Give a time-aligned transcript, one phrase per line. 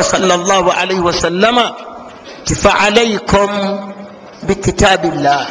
[0.00, 1.76] sallallahu alaihi wasallama
[2.44, 3.50] ti faalaikum
[4.42, 5.46] bikitabillah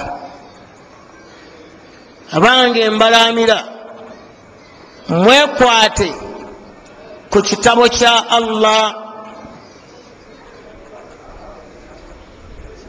[2.33, 3.63] abange mbalamira
[5.09, 6.09] mwekwate
[7.29, 8.95] ku kitabo kya allah.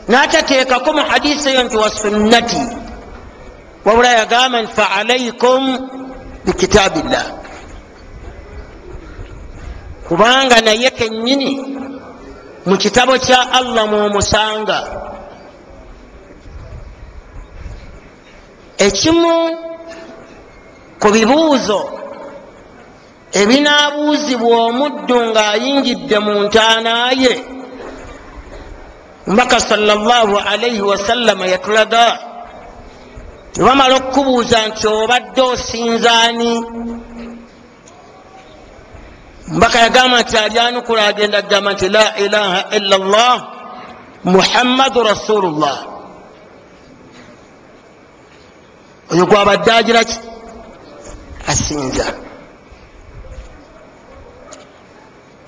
[0.08, 2.62] Natateekako mu hadisi eyo nti wa sunnati
[3.84, 5.62] wabula yagamba nti faalaikum
[6.44, 7.41] bikitabillah
[10.08, 11.52] kubanga naye kennyini
[12.66, 14.78] mu kitabo kya allah mwomusanga.
[18.78, 19.34] Ekimu
[21.00, 21.80] ku bibuuzo
[23.40, 27.34] ebinaabuuzibwa omuddu ng'ayingidde mu ntaana ye
[29.26, 32.06] mbaka sallallahu alaihi wasallama yatulaga
[33.52, 36.52] tebamala okukubuuza nti obadde osinzaani
[39.48, 43.36] mbaka yagamba nti alyanukula agenda agamba nti la ilaha illa llah
[44.24, 45.86] muhammadu rasulullah?
[49.12, 50.18] Oyo gwabadde agiraki
[51.48, 52.14] asinza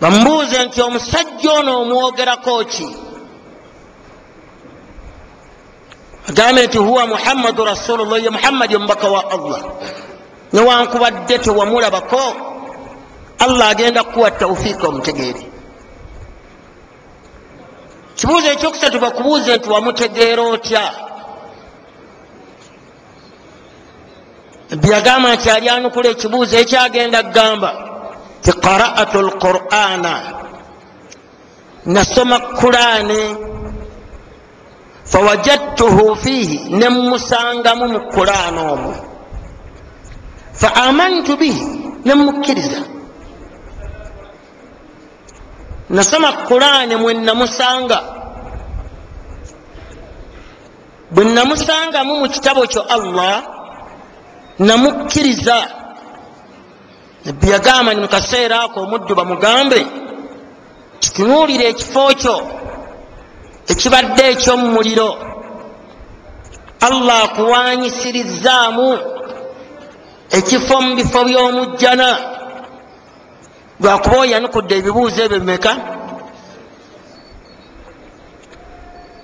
[0.01, 2.97] bamubuuze nti omusajja ono omwogerako ki?
[6.29, 9.61] Agambe nti huwa muhammadu rasulullah ye muhammadi omubaka wa allah.
[10.53, 12.54] Newankubadde tewamulabako
[13.45, 15.43] allah agenda kukuwa taufiika omutegeere
[18.17, 20.85] kibuuzo ekyokusatu bakubuuze nti wamutegeera otya
[24.83, 27.71] byagamba nti alyanukula ekibuuzo ekyagenda kugamba
[28.43, 30.15] ti qara'atu lqur'ana
[31.95, 33.23] nasoma kurani
[35.13, 38.95] fawajadtuhu fiihi nemusangamu mu kurani omwo.
[40.61, 41.65] Fa amantu bihi.
[42.05, 42.81] Nemukkiriza
[45.91, 48.01] nasoma kurani mwenamusanga
[51.11, 53.43] bwe namusangamu mu kitabo kyo allah
[54.59, 55.57] namukkiriza.
[57.25, 59.87] Nabbi yagamba ni mukaseera ako omuddu bamugambe
[61.01, 62.37] kitunuulire ekifo kyo
[63.73, 65.11] ekibadde ekyomumuliro.
[66.87, 68.89] Allah akuwanyisirizaamu
[70.39, 72.09] ekifo mu bifo by'omujjana
[73.81, 75.73] lwakuba oyanukudde ebibuuzo ebyo bimeka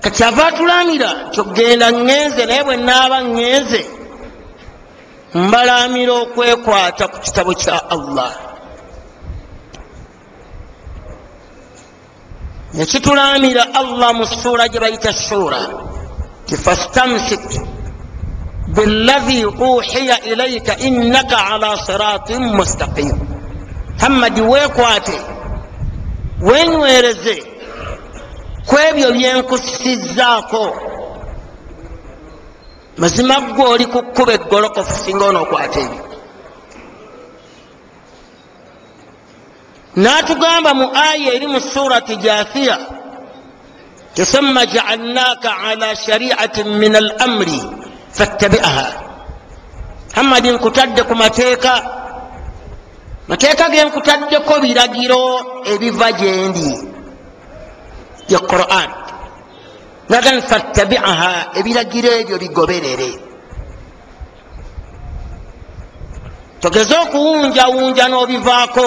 [0.03, 3.81] kati ava atulamira kyogenda ŋŋenze naye bwe naaba ŋŋenze
[5.35, 8.33] mbalamira okwekwata ku kitabo kya allah.
[12.75, 15.61] Nekitulamira allah mu suura gye bayita suura
[16.47, 17.47] ti fastamsik
[18.75, 23.40] bilahi uhiya ilaika innaka ala siratin mustaqim
[23.97, 25.17] muhammadi weekwate
[26.49, 27.37] wenywereze
[28.69, 30.65] ku ebyo byenkusizzaako
[33.01, 36.05] mazima gwe oli ku kkuba eggolokofu singa onookwata ebyo.
[40.03, 42.77] N'atugamba mu aya eri mu surati jathiya
[44.15, 47.61] tesumma jaalnaka ala shariatin min al amri
[48.17, 48.87] fattabiaha.
[50.11, 51.73] Muhammadi nkutadde ku mateeka
[53.31, 55.23] mateeka ge nkutaddeko biragiro
[55.73, 56.71] ebiva gyendi
[58.29, 58.91] ye quran.
[60.11, 63.11] Naga fattabiaha ebiragiro ebyo bigoberere.
[66.61, 68.87] Togeze okuwunjawunja n'obivaako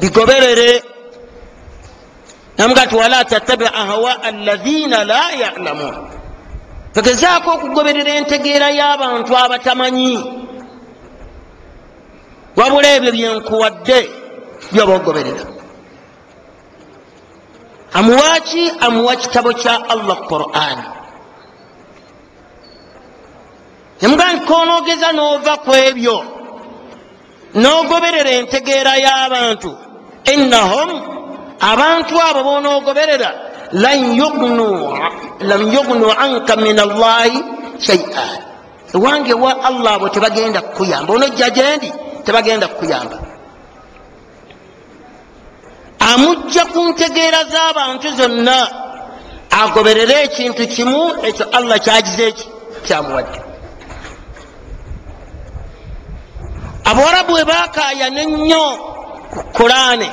[0.00, 0.82] bigoberere.
[2.56, 5.94] Namuga ti wala tattabi ahwa alladhina la yalamun.
[6.96, 10.16] Togezaako okugoberera entegeera y'abantu abatamanyi
[12.56, 13.98] wabula ebyo byenkuwadde
[14.72, 15.44] byoba ogoberera
[17.98, 20.78] amuwaki amuwa kitabo kya allah quran.
[24.00, 26.16] Yamugaa nti konoogeza n'ova ku ebyo
[27.60, 29.70] n'ogoberera entegeera y'abantu.
[30.32, 30.90] Innahum
[31.70, 33.30] abantu abo bonoogoberera
[33.72, 33.98] lan
[35.72, 37.36] yugnu anka min allahi
[37.80, 38.24] shaia
[38.94, 41.90] ewange wa allah abo tebagenda kukuyamba onojja gyendi
[42.26, 43.16] tebagenda kukuyamba.
[46.10, 48.58] Amujja ku ntegeera z'abantu zonna
[49.62, 52.46] agoberere ekintu kimu ekyo allah kyagize eki
[52.86, 53.38] kyamuwadde.
[56.90, 58.64] Abawarabu bwe bakayana ennyo
[59.32, 60.10] ku kurane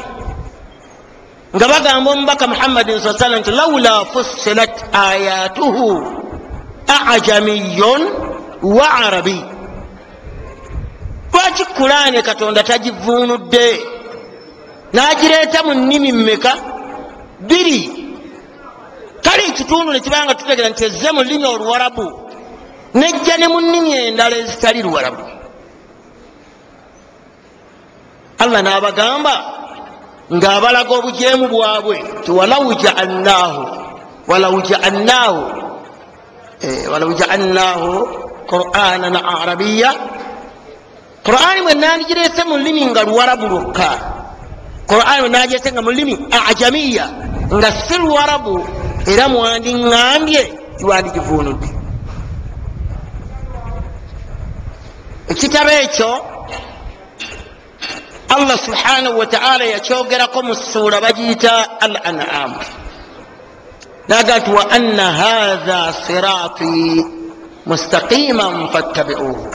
[1.55, 5.87] nga bagamba omubaka muhammadin sa salam nti laula fussilat ayatuhu
[7.13, 8.01] ajamiyun
[8.77, 9.52] wa arabi
[11.33, 13.67] lwaki kurane katonda tagivuunudde
[14.93, 16.53] n'agireeta mu nnimi mmeka?
[17.39, 17.81] Biri
[19.21, 22.07] kale ekitundu nekibanga tutegera nti ezze mu lulimi oluwarabu
[22.93, 25.23] nejja ne mu nnimi endala ezitali luwarabu.
[28.43, 29.33] Allah n'abagamba
[30.35, 33.61] ng'abalaga obujeemu bwabwe ti walau jaalnahu
[34.29, 35.39] walau jaalnahu
[36.91, 37.89] walau jaalnahu
[38.47, 39.91] quranan arabiya
[41.25, 43.89] qurani bwe nandigirese mu lulimi nga luwarabu lwokka
[44.89, 46.15] qurani bwe nagirese nga mu lulimi
[46.49, 47.05] ajamiya
[47.55, 48.55] nga si luwarabu
[49.11, 50.41] era mwandiŋambye
[50.77, 51.69] tiwandigivunudde
[55.31, 56.11] ekitabo ekyo
[58.35, 61.53] allah subhanahu wataala yakyogerako mu suura bagiyita
[61.85, 62.51] al anam
[64.09, 67.05] naga nti wa anna hatha sirati
[67.69, 69.52] mustaqiman fattabiuhu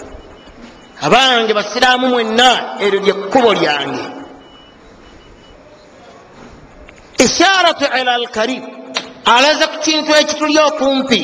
[1.03, 4.05] abange basiraamu mwenna eryo lyekkubo lyange.
[7.19, 8.65] Isharatu ila alkarib
[9.25, 11.23] alaza ku kintu ekituli okumpi.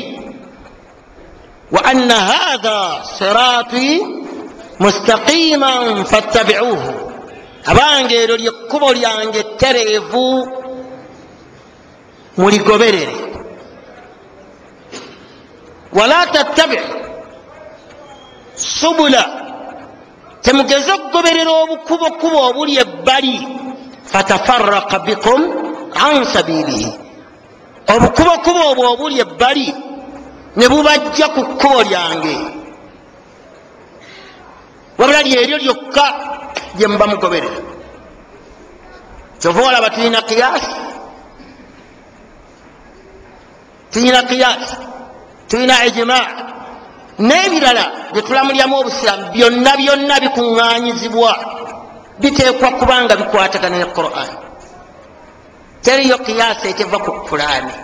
[1.71, 4.07] Wa anna hatha sirati
[4.79, 6.93] mustaqiman fattabiuhu
[7.65, 10.49] abange eryo lyekkubo lyange ettereevu
[12.37, 13.17] muligoberere.
[15.93, 16.79] Wala tattabi
[18.57, 19.44] subula
[20.45, 23.37] temugeze okugoberera obukubokubo obuli ebbali.
[24.13, 25.41] Fatafaraka bikum
[26.07, 26.91] an sabiilihi.
[27.95, 29.69] Obukubokubo obwo obuli ebbali
[30.57, 32.37] ne bubajja ku kkubo lyange.
[34.99, 36.07] Wabula lyeryo lyokka
[36.77, 37.61] gye muba mugoberera.
[39.41, 40.73] Kyova olaba tulina kiyasi
[43.93, 44.77] tulina kiyasi
[45.49, 46.54] tulina ejimaa
[47.19, 51.33] n'ebirala bye tulamulyamu obusiramu byonna byonna bikuŋŋanyizibwa
[52.21, 54.31] biteekwa kubanga bikwatagana ne quran.
[55.85, 57.75] Teriyo kiyasi ekiva ku kulaani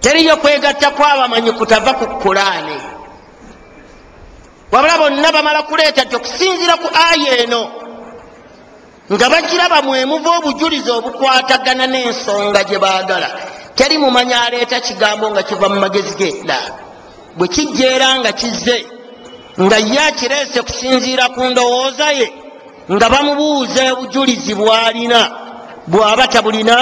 [0.00, 2.76] teriyo kwegatta kwabamanyi kutava ku kulaani
[4.72, 7.62] wabula bonna bamala kuleeta ti okusinzira ku aya eno
[9.12, 13.28] nga bagiraba mwemuva obujulizi obukwatagana n'ensonga gye baagala
[13.80, 16.58] teri mumanyi aleeta kigambo nga kiva mu magezi genda
[17.36, 18.76] bwe kijja era nga kizze
[19.60, 22.28] nga ye akireese kusinziira ku ndowooza ye
[22.92, 25.20] nga bamubuuza obujulizi bw'alina
[25.90, 26.76] bw'aba tabulina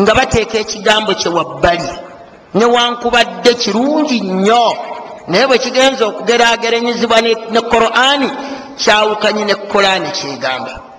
[0.00, 1.92] nga bateeka ekigambo kye wabbali.
[2.54, 4.66] Newankubadde kirungi nnyo.
[5.28, 7.18] Naye bwe kigenza okugeraageranyizibwa
[7.52, 8.28] ne qurani
[8.80, 10.91] kyawukanye ne qurani kyegamba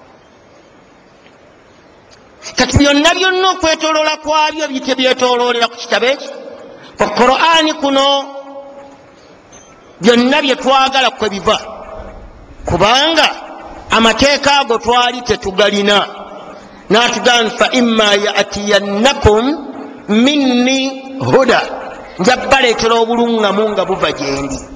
[2.57, 6.30] kati byonna byonna okwetoloola kwabyo bitebyetoloolera ku kitabo eki?
[6.98, 8.06] Ku qurani kuno
[10.01, 11.57] byonna bye twagala kwe biva.
[12.66, 13.28] Kubanga
[13.92, 15.98] amateeka ago twali tetugalina.
[16.90, 19.44] Natugamba fa imma yatiyannakum
[20.07, 20.80] minni
[21.19, 21.62] huda.
[22.19, 24.74] Nja baleetera obuluŋŋamu nga buva gyendi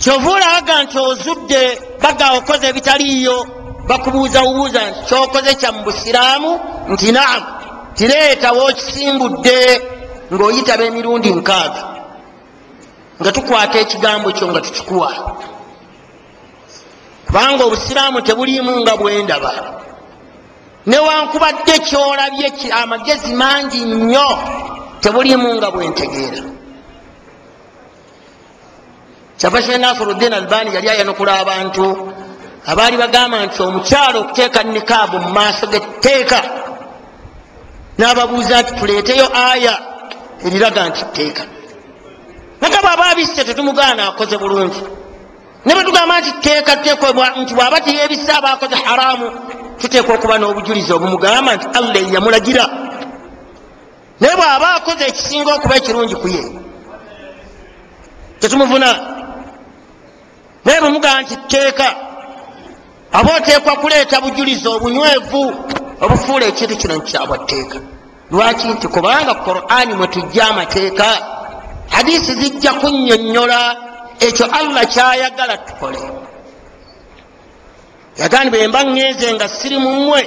[0.00, 1.62] kyova olabaga nti ozudde
[2.02, 3.36] baga okoze ebitaliiyo
[3.88, 6.50] bakubuuza bubuuza nti kyokoze kya mu busiraamu?
[6.92, 7.46] Nti naamu
[7.96, 9.58] tireetawo okisimbudde
[10.32, 11.82] ng'oyitaba emirundi nkaaga.
[13.20, 15.10] Nga tukwata ekigambo kyo nga tukikuwa.
[17.26, 19.52] Kubanga obusiraamu tebuliimu nga bwendaba
[20.86, 22.46] newankubadde kyolabye
[22.80, 24.28] amagezi mangi nnyo
[25.00, 26.42] tebuliimu nga bwentegeera
[29.38, 31.84] kyava she nasiruddin albani yali ayanukula abantu
[32.66, 36.38] abaali bagamba nti omukyalo okuteeka nikaabu mu maaso getteeka
[37.98, 39.74] n'ababuuza nti tuleeteyo aya?
[40.44, 41.42] Eriraga nti tteeka.
[42.60, 44.82] Naga bwaba abisse tetumugaana akoze bulungi.
[45.64, 49.26] Ne bwe tugamba nti tteeka tuteekwa nti bwaba tiyebisse aba akoze haramu
[49.80, 52.64] tuteekwa okuba n'obujulizi obumugamba nti allah yamulagira
[54.20, 56.42] naye bw'aba akoze ekisinga okuba ekirungi ku ye
[58.40, 58.90] tetumuvuna.
[60.64, 62.05] Naye bwemugamba nti tteeka
[63.18, 65.42] aba oteekwa kuleeta bujulizi obunywevu
[66.04, 67.78] obufuula ekintu kino nkyabwa tteeka
[68.30, 71.06] lwaki nti kubanga qurani mwe tujja amateeka
[71.94, 73.60] hadisi zijja kunnyonnyola
[74.26, 76.02] ekyo allah kyayagala tukole.
[78.20, 80.20] Yagani bwemba ŋŋeze nga siri mumwe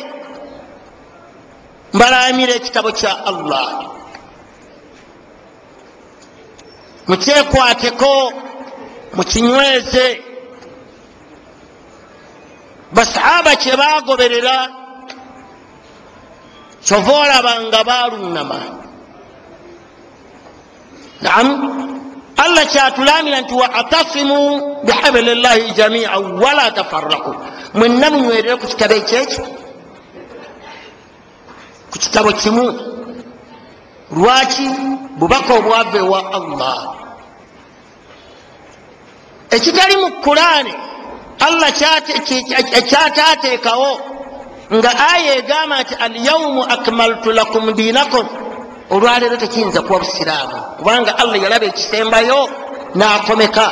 [1.93, 3.67] mbalamira ekitabo kya allah.
[7.07, 8.13] Mukyekwateko
[9.17, 10.05] mukinyweze
[12.99, 14.55] basahaba kye bagoberera
[16.85, 18.59] kyova olaba nga baluŋŋama
[21.23, 21.47] naam.
[22.43, 24.37] Allah kyatulamira nti waatasimu
[24.85, 26.11] bihabili llahi jamia
[26.43, 27.31] wala tafaraku
[27.77, 29.41] mwenna munywerere ku kitabo ekyeki?
[31.91, 32.65] Ku kitabo kimu.
[34.19, 34.67] Lwaki
[35.19, 36.79] bubaka obwava ewa allah?
[39.55, 40.73] Ekitali mu kurani
[41.47, 41.69] allah
[42.89, 43.91] kyatateekawo
[44.77, 48.27] nga aya egamba nti alyaumu akmaltu lakum dinakum.
[48.89, 52.39] Olwaleero tekiyinza kuba busiraamu kubanga allah yalaba ekisembayo
[52.97, 53.65] n'akomeka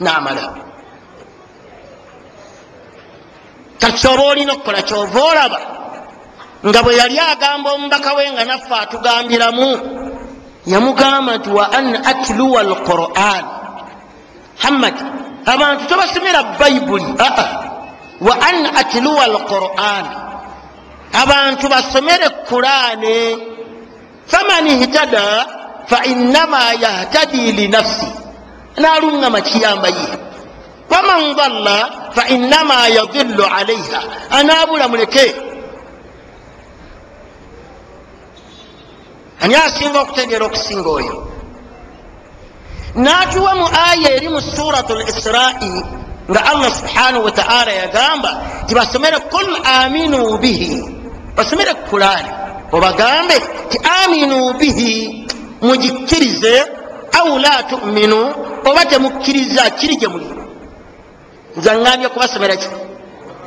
[0.00, 0.44] n'amala
[3.80, 5.60] kati kyoba olina okukola kyova olaba
[6.66, 9.68] nga bwe yali agamba omubaka we nga naffe atugambiramu
[10.66, 13.44] yamugamba nti wa an atluwa alquran.
[14.62, 14.96] Hammad
[15.52, 17.46] abantu tobasomera bayibuli aa
[18.20, 20.06] wa an atluwa alquran.
[21.12, 23.36] Abantu basomere kurane
[24.26, 25.46] faman ihtada
[25.86, 28.10] fainama yahtadi linafsi
[28.76, 30.08] naluŋama kiyamba ye.
[30.90, 31.78] Waman dalla
[32.12, 34.00] fainama yadillu alaiha
[34.30, 35.34] anabula muleke.
[39.40, 41.27] Ani asinga okutegeera okusinga oyo
[43.04, 45.72] natuwa mu aya eri mu surat lisrai
[46.30, 48.30] nga allah subhanahu wataala yagamba
[48.66, 50.72] tibasomere kul aminu bihi
[51.36, 52.30] basomere kurani
[52.72, 53.36] obagambe
[53.70, 54.92] ti aminu bihi
[55.62, 56.54] mugikkirize
[57.18, 58.20] au la tuminu
[58.66, 60.26] oba temukkiriza kiri gye muli.
[61.56, 62.68] Nze ngambye kubasomera ki?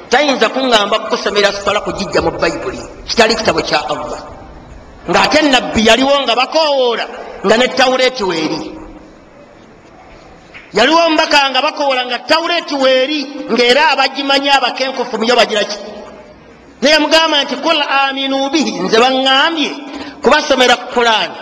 [0.10, 4.20] Tayinza kuŋŋamba kukusomera sola kugijja mu bayibuli kitali kitabo kya allah.
[5.10, 7.06] Ngaate nabbi yaliwo nga bakowoola
[7.46, 8.81] nga ne tawureti weeri
[10.74, 13.20] yaliwo mbaka nga bakowoola nga tawureti weeri
[13.52, 15.78] ngaera abagimanyi abakenkufu muyo bagiraki
[16.82, 19.72] naye mugamba nti kul aminu bihi nze baŋŋambye
[20.24, 21.38] kubasomera kurani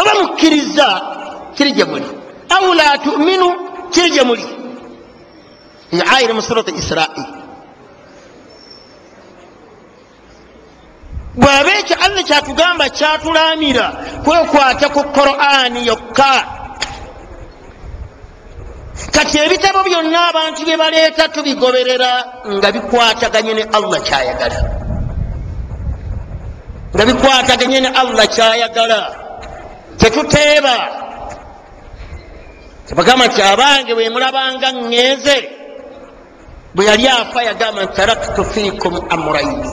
[0.00, 0.88] oba mukkiriza
[1.56, 2.06] kiri gye muli.
[2.50, 3.48] Au la tuminu
[3.92, 4.44] kiri gye muli.
[6.14, 7.40] Ayiri mu surat israil
[11.34, 13.86] bwaba ekyo allah kyatugamba kyatulamira
[14.24, 16.32] kwekwata ku qurani yokka
[19.08, 22.12] kati ebitabo byonna abantu bye baleeta tubigoberera
[22.56, 24.58] nga bikwataganye ne allah kyayagala.
[26.94, 29.00] Nga bikwataganye ne allah kyayagala.
[30.00, 30.76] Tetuteeba.
[32.86, 35.36] Tebagamba nti abange bwe mulabanga ŋŋeze
[36.74, 39.70] bwe yali afa yagamba nti taraktu fiikum amuraini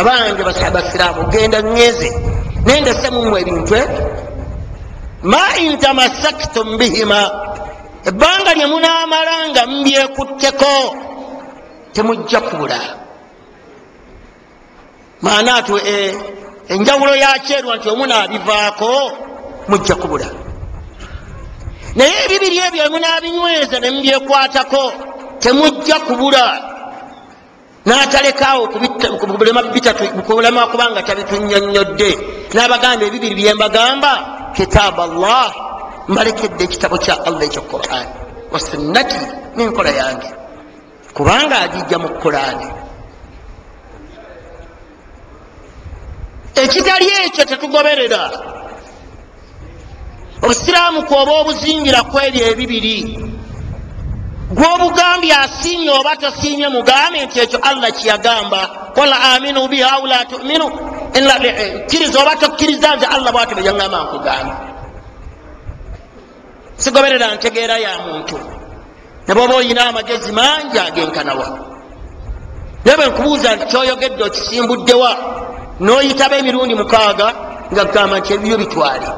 [0.00, 0.42] abange
[0.74, 2.08] basiraamu genda ŋŋeze
[2.66, 4.04] naye ndesemu ebintu ebyo.
[5.22, 7.20] Ma intamasaktum bihima
[8.08, 10.74] ebbanga lye munaamala nga mubyekutteko
[11.92, 12.80] temujja kubula.
[15.22, 15.72] Maana ati
[16.72, 18.92] enjawulo yakyeru nti omunaabivaako
[19.68, 20.28] mujja kubula.
[21.96, 24.84] Naye ebibiri ebyo emunaabinyweza ne mubyekwatako
[25.42, 26.44] temujja kubula.
[27.86, 28.64] N'atalekaawo
[30.26, 32.10] kulema kubanga tabitunyonyodde
[32.54, 34.12] n'abagamba ebibiri byembagamba
[34.56, 35.67] kitaaba allah
[36.08, 38.06] mbalekedde ekitabo kya allah ekyo quran
[38.52, 39.20] wasunnati
[39.56, 40.30] nenkola yange
[41.16, 42.68] kubanga agijja mu qurani
[46.62, 48.22] ekitali ekyo tetugoberera
[50.42, 52.98] obusiraamu kwoba obuzingira kwebyo ebibiri
[54.56, 58.60] gwobugambye asiimye oba tosiimye mugambe nti ekyo allah kyeyagamba
[58.96, 60.66] kola aminu bihi au la tuminu
[61.86, 64.67] kkiriza oba tokkiriza nze allah bwati bweyaŋŋamba nkugambe
[66.82, 68.36] sigoberera ntegeera ya muntu.
[69.26, 71.46] Ne bwoba oyina amagezi mangi agenkanawa
[72.84, 75.10] naye bwe nkubuuza nti kyoyogedde okisimbuddewa
[75.84, 77.28] n'oyitaba emirundi mukaaga
[77.72, 79.08] nga kugamba nti ebibyo bitwale.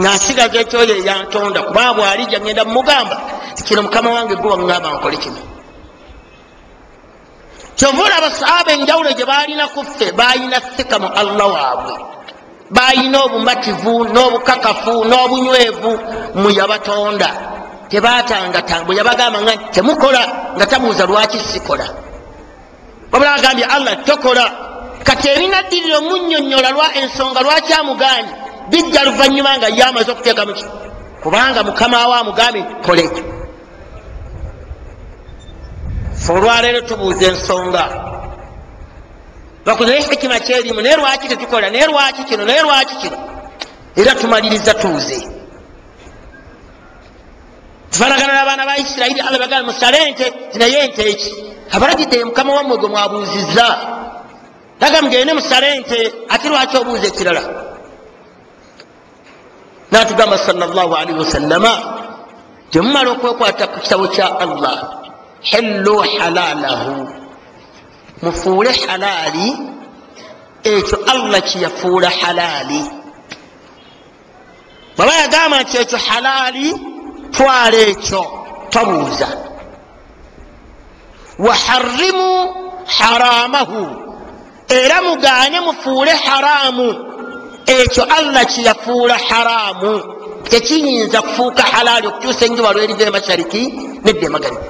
[0.00, 3.16] Ngasigaza ekyoyo eyantonda kubanga bwalijja ngenda mumugamba
[3.66, 5.42] kino mukama wange gwe waŋŋamba nkole kino.
[7.78, 11.94] Kyova olaba saaba enjawulo gye balina kuffe balina sika mu allah waabwe
[12.70, 15.92] balina obumativu n'obukakafu n'obunywevu
[16.40, 17.30] mu yabatonda.
[17.88, 20.22] Tebatangatambwe yabagamba nga temukola
[20.56, 21.86] nga tabuuza lwaki sikola.
[23.12, 24.44] Wabula agambye allah tokola.
[25.04, 28.32] Kati ebinaddirira omunyonyola lwa ensonga lwaki amugaanyi
[28.70, 30.64] bijja luvanyuma nga ye amaze okuteeka muki
[31.22, 33.04] kubanga mukama we amugambe kole.
[36.22, 37.84] Fe olwaleero tubuuza ensonga
[39.68, 43.18] bakunaye hikima kyerimu naye lwaki tetukola naye lwaki kino naye lwaki kino.
[43.96, 45.18] Era tumaliriza tuuze
[47.90, 50.26] tufanagana n'abaana ba isirairi allah bagambe musale ente
[50.58, 51.32] naye ente eki.
[51.74, 53.66] Abalagidde mukama wammwe gwe mwabuuzizza
[54.80, 55.98] laga mugende musale ente
[56.28, 57.42] ate lwaki obuuza ekirala
[59.90, 61.72] natugamba salllahalihi wasallama
[62.70, 64.76] temumala okwekwata ku kitabo kya allah.
[65.40, 67.17] Hillu halalahu
[68.22, 69.58] mufuule halaali
[70.64, 72.84] ekyo allah kyeyafuula halaali.
[74.96, 76.74] Bwaba yagamba nti ekyo halaali
[77.30, 78.22] twala ekyo
[78.70, 79.28] tobuuza
[81.38, 82.54] waharimu
[82.86, 83.86] haramahu
[84.68, 86.88] era mugaanye mufuule haraamu.
[87.66, 90.14] Ekyo allah kyeyafuula haraamu.
[90.50, 93.62] Tekiyinza kufuuka halaali okutuusa enjuba lweriva emashariki
[94.04, 94.68] nedda emagaribi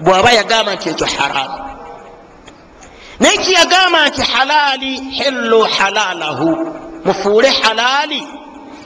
[0.00, 1.69] bwaba yagamba nti ekyo haraamu
[3.20, 6.48] naye kiyagamba nti halaali hillu halalahu.
[7.04, 8.22] Mufuule halaali.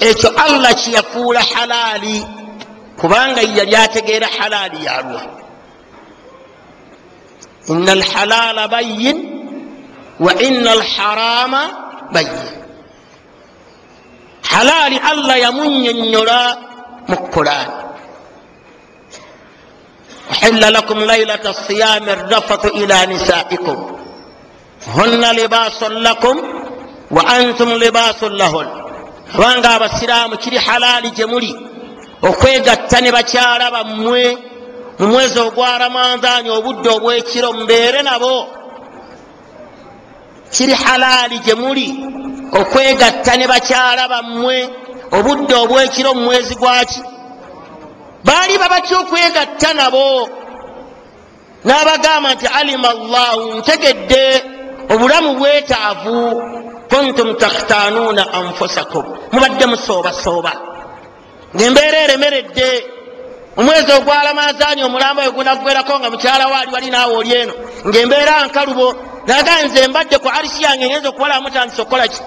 [0.01, 2.27] Ekyo allah kyeyafuula halaali.
[3.01, 5.23] Kubanga yali ategeera halaali yalwa
[7.69, 9.19] ina alhalaala bayin
[10.21, 11.63] wa ina alharama
[12.13, 12.49] bayin
[14.43, 16.57] halaali allah yamunyonyola
[17.09, 17.73] mu qurani
[20.31, 23.94] uhilla lakum lailata siyami rafatu ila nisaikum
[24.93, 26.37] hunna libasun lakum
[27.11, 28.67] wa antum libasun lahun.
[29.33, 31.57] Kubanga abasiraamu kiri halaali gye muli
[32.23, 34.39] okwegatta ne bakyala bammwe
[34.99, 38.47] mu mwezi ogwa ramandaani obudde obwekiro mubeere nabo.
[40.51, 41.89] Kiri halaali gye muli
[42.53, 44.69] okwegatta ne bakyala bammwe
[45.13, 47.03] obudde obwekiro mu mwezi gwaki
[48.25, 50.29] baali babatya okwegatta nabo.
[51.65, 54.54] N'abagamba nti alima llahu ntegedde
[54.89, 56.43] obulamu bwetaavu
[56.91, 59.05] kuntum takhtanuuna anfusakum.
[59.33, 60.53] Mubadde musoobasooba
[61.57, 62.69] ngaembeera eremeredde.
[63.57, 67.53] Omwezi ogwalamazaani omulambo we gunaggwerako nga mukyala waali wali naawe oli eno.
[67.89, 68.95] Ngaembeera nkalubo.
[69.27, 72.21] Naga nze mbadde ku arisi yange ngenza okubala mutandisa okukola ki?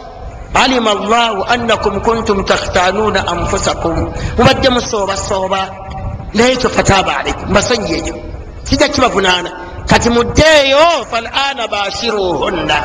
[0.53, 4.13] Alima llahu annakum kuntum takhtanuuna anfusakum.
[4.37, 5.61] Mubadde musoobasooba
[6.33, 8.15] naye ekyo fataaba alaikum mbasonyi ekyo
[8.69, 12.77] kijja kibavunaana kati muddeeyo falana bashiruhunna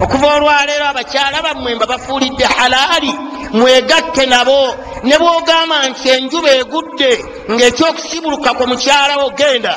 [0.00, 3.12] okuva olwaleero abakyala bammwe mba bafuulidde halaali
[3.52, 4.74] mwegatte nabo.
[5.02, 7.10] Ne bwogamba nti enjuba egudde
[7.50, 9.74] ngaekyokusibuluka ku mukyalawo genda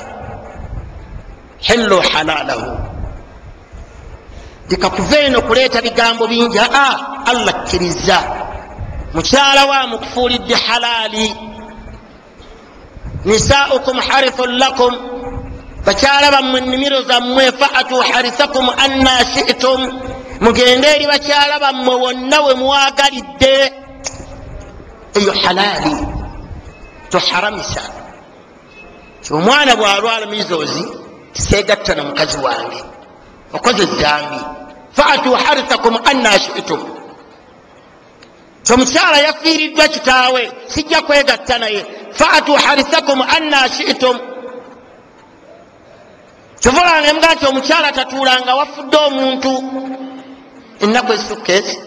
[1.59, 2.77] hillu halalahu.
[4.69, 6.59] Dikakuva eno kuleeta bigambo bingi.
[6.59, 8.19] Aa allah kkiriza
[9.13, 11.35] mukyala wa mukufuulidde halaali.
[13.25, 14.93] Nisaukum harithun lakum
[15.85, 19.81] bakyala bammwe ennimiro zammwe faatu harithakum anna shitum.
[20.41, 23.73] Mugende eri bakyala bammwe wonna we mwagalidde.
[25.13, 25.95] Eyo halaali
[27.09, 27.81] toharamisa.
[29.31, 30.85] Omwana bwalwala mizozi
[31.33, 32.83] tisegatta na mukazi wange.
[33.53, 34.39] Okoze ezambi
[34.93, 36.81] faatu harithakum anna shitum.
[38.73, 41.85] Omukyala yafiiriddwa kitaawe sijja kwegatta naye.
[42.11, 44.19] Faatu harithakum anna shitum
[46.59, 49.53] kivulanga emuga nti omukyala tatuulanga wafudde omuntu.
[50.83, 51.77] Ennaku ezisukka ezi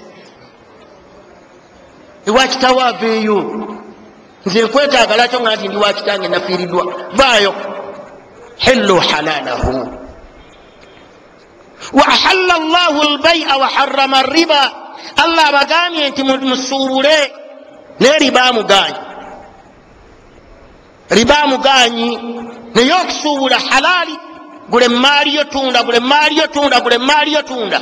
[2.28, 3.38] iwakitawo aveeyo
[4.46, 6.82] nze nkwetaaga lwakyo nga nti ndi wakitange nafiiriddwa?
[7.18, 7.54] Vaayo.
[8.56, 9.74] Hillu halalahu.
[11.92, 14.62] Wa ahalla llahu lbaia wa harama riba
[15.16, 17.32] allah abagambye nti musuubule
[18.00, 18.98] naye riba amuganyi
[21.10, 22.18] riba amuganyi
[22.74, 24.18] naye okusuubula halaali
[24.70, 27.80] gule maali yo tunda gule maali yo tunda gule maali yo tunda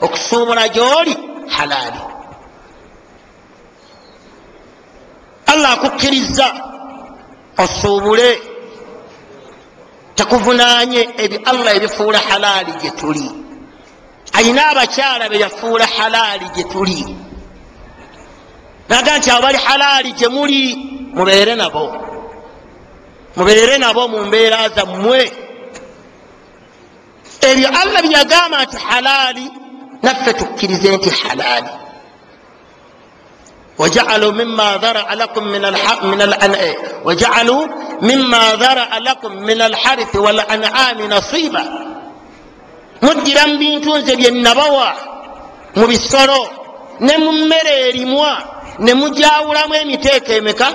[0.00, 1.16] okusuubula gyoli
[1.48, 2.00] halaali.
[5.46, 6.54] Allah akukkiriza
[7.58, 8.42] osuubule.
[10.14, 13.30] Tekuvunanye ebyo allah ebifuula halaali gye tuli.
[14.32, 17.16] Ayina abakyala be yafuula halaali gye tuli.
[18.88, 20.76] Naga nti abo bali halaali gye muli
[21.14, 21.84] mubeere nabo.
[23.36, 25.43] Mubeere nabo mu mbeera zammwe
[27.43, 29.45] ebyo allah byeyagamba nti halaali
[30.03, 31.69] naffe tukkirize nti halaali
[33.79, 36.03] وجعلوا مما ذرأ لكم من الح...
[36.03, 36.55] من الأن...
[37.05, 37.67] وجعلوا
[38.01, 41.63] مما ذرأ لكم من الحرث والأنعام نصيبا
[43.01, 44.93] مدرا بنتون زي النبوة
[45.75, 46.47] مبصرو
[47.01, 48.35] نممر رموا
[48.79, 50.69] نمجاولا ميتيك مكا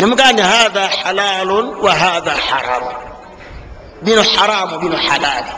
[0.00, 2.99] نمقال هذا حلال وهذا حرام بن
[4.01, 5.51] bino haramu bino halaali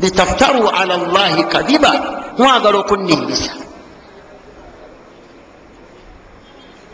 [0.00, 1.92] litaftaru ala llahi kadiba
[2.38, 3.52] mwagala okunningisa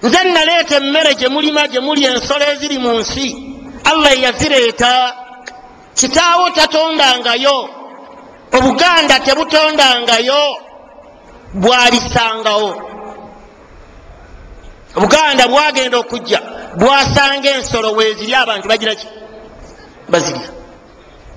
[0.03, 3.27] nze naleeta emmere gyemulima gyemulya ensolo eziri mu nsi
[3.91, 4.93] allah eyazireeta
[5.99, 7.59] kitaawo tatondangayo
[8.57, 10.43] obuganda tebutondangayo
[11.63, 12.71] bwalisangawo
[14.97, 16.41] obuganda bwagenda okujja
[16.81, 19.07] bwasanga ensolo weeziri abantu bagiraki
[20.09, 20.49] bazirya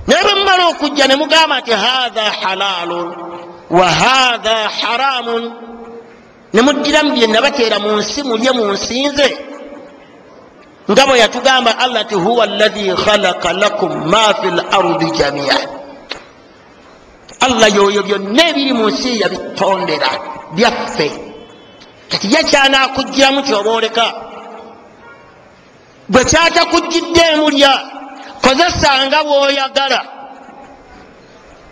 [0.07, 3.07] naye bwe mumala okujja ne mugamba nti hatha halalun
[3.69, 5.43] wa hatha haramun
[6.53, 9.27] ne muddiramu byenabateera mu nsi mulye mu nsinze.
[10.91, 15.57] Nga bwe yatugamba allah ti huwa allahi khalaka lakum ma fi lardi jamia
[17.45, 20.09] allah yoyo byonna ebiri mu nsi yabitondera
[20.55, 21.07] byaffe.
[22.09, 24.05] Kati yakyanakugiramu kyobaoleka
[26.09, 27.73] bwe kyatakugiddeemu lya
[28.43, 30.01] kozesanga bwoyagala.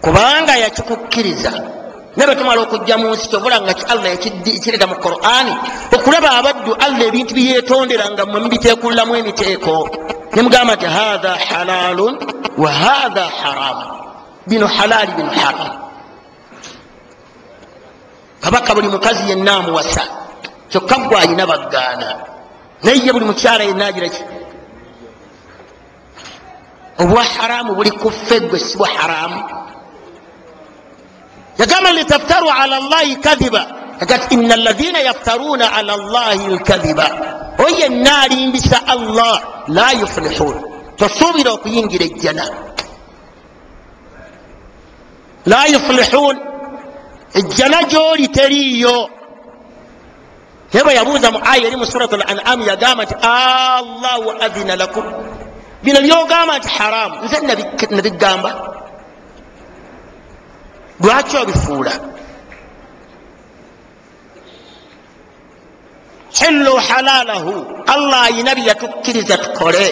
[0.02, 1.52] Kubanga yakikukkiriza.
[2.16, 5.54] Naye bwetumala okujja mu nsi kyovulanga ki allah ekireta mu qurani
[5.96, 9.76] okulaba abaddu allah ebintu byeyetondera nga mwe mubiteekululamu emiteeko.
[10.34, 12.14] Nemugamba nti hatha halalun
[12.58, 13.86] wa hatha haramu
[14.48, 15.78] bino halaali bino haramu
[18.42, 20.04] kabaka buli mukazi yenna amuwasa.
[20.70, 22.08] Kyokka gwe alina baggaana.
[22.84, 24.24] Naye ye buli mukyala yenna agiraki
[27.00, 29.44] obwa haramu buli kuffe gwe si bwa haramu.
[31.58, 33.68] Yagamba litaftaru ala llahi kadhiba.
[34.00, 37.06] Agati ina alaina yaftaruna ala llahi lkadhiba
[37.60, 40.56] oyo yenna alimbisa allah la yuflihun.
[40.98, 42.46] Tosuubira okuyingira ejjana.
[45.46, 46.38] La yuflihun.
[47.34, 49.10] Ejjana gyoli teriiyo.
[50.74, 55.29] Naye bwe yabuuza mu aya eri mu surat al anamu yagamba nti allahu adhina lakum
[55.84, 57.38] bino byogamba nti haramu nze
[57.96, 58.52] nabigamba
[61.02, 61.94] lwaki obifuula
[66.40, 67.54] hillu halalahu.
[67.88, 69.88] Allah ayina byeyatukkiriza tukole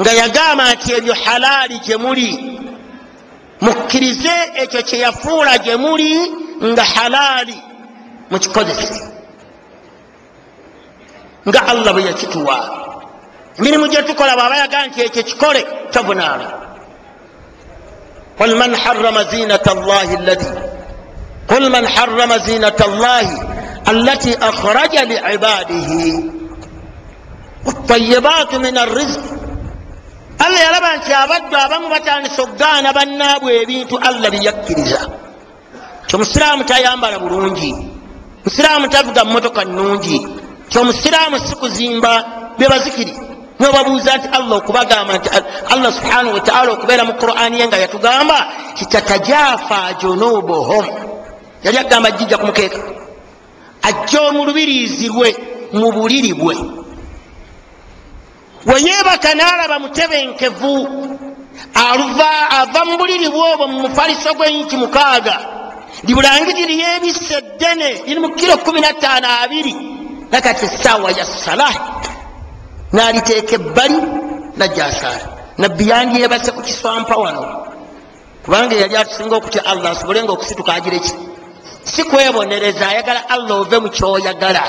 [0.00, 2.30] nga yagamba nti ebyo halaali gye muli
[3.60, 6.12] mukkirize ekyo kyeyafuula gye muli
[6.70, 7.56] nga halaali
[8.30, 9.12] mukikozese
[11.48, 12.56] nga allah bwe yakituwa
[13.58, 15.60] emirimu gyetukola bwaba yagaa nti ekyo kikole
[15.92, 16.46] kyovunaana
[18.38, 20.48] qul man harama zinata llahi allati
[21.50, 23.36] qul man harama zinata llahi
[23.92, 26.30] allati akhraja liibadihi
[27.66, 29.22] watayibaatu min arrizq.
[30.44, 35.00] Allah yalaba nti abaddu abamu batandisa okugaana bannaabwe ebintu allah byeyakkiriza
[36.08, 37.72] kyomusiraamu tayambala bulungi.
[38.44, 40.18] Musiraamu tavuga mumotoka nungi
[40.70, 42.12] kyomusiraamu si kuzimba
[42.58, 45.28] byebazikiri nobabuuza nti allah okubagamba nti
[45.72, 50.86] allah subhanahu wataala okubeera mu qurani ye nga yatugamba kitatajafa junubuhum.
[51.62, 52.78] Yali agamba jijja kumukeeka
[53.82, 55.36] ajja omulubiriizi lwe
[55.72, 56.56] mu buliri bwe
[58.66, 60.74] weyeebaka naalaba mutebenkevu
[61.74, 65.36] ava mu buliri bwobwo mu mufaliso gw'enki mukaaga.
[66.06, 69.74] Libulangiriri yebisa eddene liri mu kiro 15 abiri.
[70.30, 71.74] Nakati essaawa ya salah
[72.92, 73.98] naliteeka ebbali
[74.56, 75.26] najja asaala
[75.58, 77.42] nabbi yandyebase ku kiswampa wano.
[78.44, 81.12] Kubanga yali atusinga okutya allah asobolenga okusituka agira eki
[81.84, 84.64] si kwebonereza ayagala allah ove mu kyoyagala.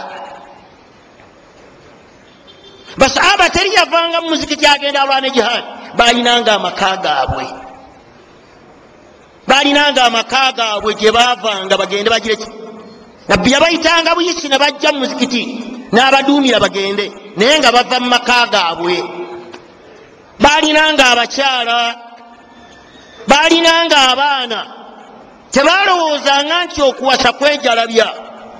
[2.97, 7.45] Basahaba teri yavanga mu muzikiti agenda alwana jihaadi balinanga amaka gaabwe.
[9.47, 12.49] Balinanga amaka gaabwe gye bavanga bagende bagire ki?
[13.27, 17.05] Nabbi yabayitanga buyisi ne bajja mu muzikiti n'abaduumira bagende
[17.37, 18.97] naye nga bava mu maka gaabwe.
[20.43, 21.79] Balinanga abakyala
[23.27, 24.59] balinanga abaana
[25.53, 28.07] tebalowoozanga nti okuwasa kwejalabya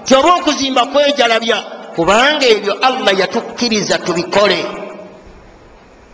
[0.06, 1.58] ti oba okuzimba kwejalabya
[1.96, 4.66] kubanga ebyo allah yatukkiriza tubikole.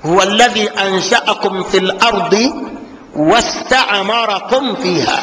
[0.03, 2.53] Huwa allahi anshaakum fi lardi
[3.15, 5.19] wastamarakum fiha.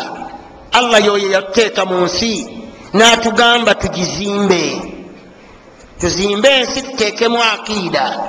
[0.72, 2.32] Allah yoyo yatuteeka mu nsi
[2.92, 4.62] n'atugamba tugizimbe
[6.00, 8.20] tuzimbe ensi tuteekemu akiida.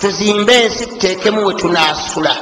[0.00, 2.36] Tuzimbe ensi tuteekemu we tunaasula.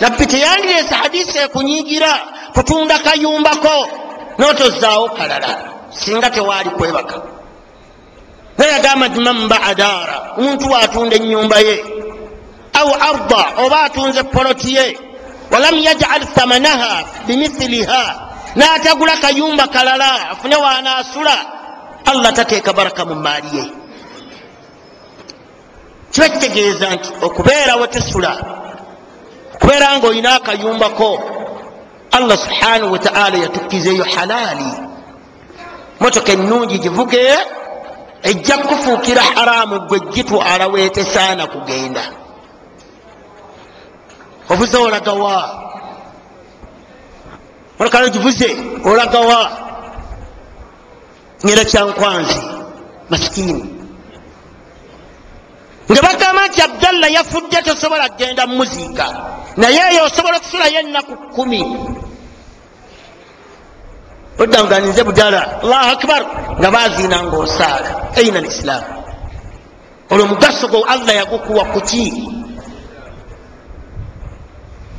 [0.00, 2.12] Nabbi teyandireese hadisi ekunyigira
[2.54, 3.88] kutunda kayumbako
[4.38, 5.50] n'otozaawo kalala
[5.90, 7.22] singa tewaali kwebaka.
[8.58, 11.84] Naye yagamba nti man baa daara omuntu waatunda enyumba ye
[12.72, 14.98] au arda oba atunze poloti ye
[15.50, 18.02] walam yajal thamanaha bimithiliha
[18.56, 21.36] n'atagula kayumba kalala afune waanaasula
[22.04, 23.64] allah tateeka baraka mu maali ye
[26.10, 28.32] kiba kitegeeza nti okubeera wetusula
[29.54, 31.10] okubeera nga olina akayumbako
[32.12, 34.70] allah subhanahu wataala yatukkiza eyo halaali
[36.00, 37.24] motoka ennungi givuge
[38.24, 42.02] ejja kufuukira haramu gwe gitwala wetesaana kugenda.
[44.50, 45.60] Ovuze olagawa
[47.78, 49.50] olakala givuze olagawa
[51.44, 52.40] nyera kyankwanzi
[53.10, 53.64] masikini.
[55.90, 59.06] Nga bagamba nti abdalla yafudde tosobola kgenda mumuziika
[59.56, 61.60] naye eyo osobola okusulayo ennaku kumi
[64.42, 66.22] odda nga nze budala allahu akbar
[66.58, 68.90] nga baziina ngaosaala aina lislaamu
[70.10, 72.06] olwo mugaso gwo allah yagukuwa kuki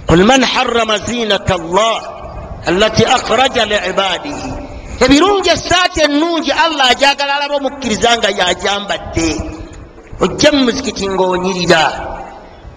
[0.07, 1.99] qul man harama zinata llah
[2.69, 4.64] allati akhraja liibadihi
[5.03, 9.29] ebirungi esaati ennungi allah ajagala alaba omukkiriza nga yajambadde.
[10.23, 11.83] Ojja mumuzikiti ngaonyirira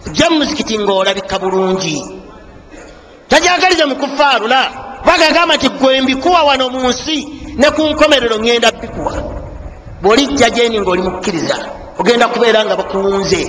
[0.07, 1.96] ojja mumuzikiti ngaolabika bulungi.
[3.28, 4.62] Tajagaliza mukufaaru la
[5.07, 7.18] bagagamba nti gwe mbikuwa wano mu nsi
[7.57, 9.14] ne ku nkomerero ŋŋenda bikuwa
[10.02, 11.57] bw'olijja gyeni ngaoli mukkiriza
[11.98, 13.42] ogenda kubeera nga bakuwunze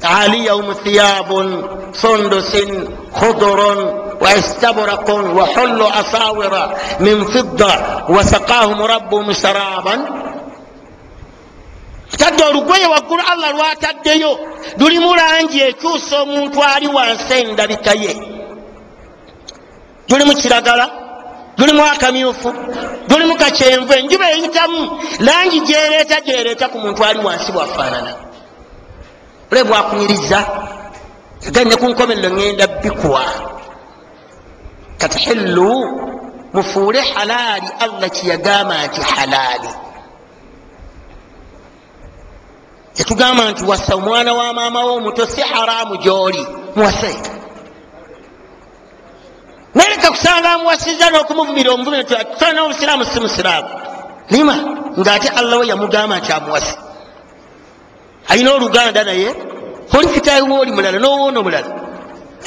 [0.00, 1.48] aliyahum thiyabun
[1.92, 2.70] sundusin
[3.18, 6.62] khudurun waistaburakun wahullu asawira
[7.00, 10.00] min fidda wasakahum rabbuhum sharaban
[12.18, 14.38] tadde olugoye waggulu allah lwataddeyo
[14.78, 18.12] lulimu langi ekyusa omuntu ali wansi endabikaye
[20.08, 20.86] lulimu kiragala
[21.58, 22.54] lulimu akamyufu
[23.08, 24.80] lulimu kakyenvu enjuba eyitamu
[25.20, 28.12] langi gyereeta gyereeta ku muntu ali wansi bwafaanana
[29.52, 30.38] ole bwakunyiriza
[31.46, 32.66] eganye ku nkomerero ŋenda
[34.94, 36.00] bikuwa katihillu
[36.52, 39.68] mufuule halaali allah kyeyagamba nti halaali
[42.96, 47.18] yatugamba nti wasa omwana wa maama wo omuto si haramu gyoli muwase
[49.74, 53.68] naleka kusanga amuwasiza n'okumuvumira omuvumire tufana obusiraamu si musiraamu
[54.30, 54.56] lima
[54.98, 56.78] ngaate allah we yamugamba nti amuwase
[58.28, 59.34] alina oluganda naye
[59.98, 61.83] oli kitawe oli mulala n'owoona omulala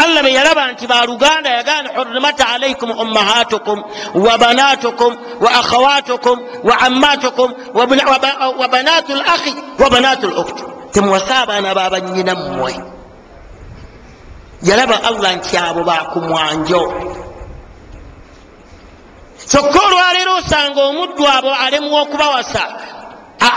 [0.04, 3.78] allah be yalaba nti baluganda yagana hurimat alaikum ummahatukum
[4.16, 12.36] wa banatukum wa akhawatukum wa ammatukum wa banatu lakhi wa banatu lukhti temuwase abaana babanyina
[12.36, 12.74] mmwe.
[14.64, 16.82] Yalaba allah nti abo bakumwanjo
[19.50, 22.64] kyokka olwaleero osanga omuddu abo alemuwa okubawasa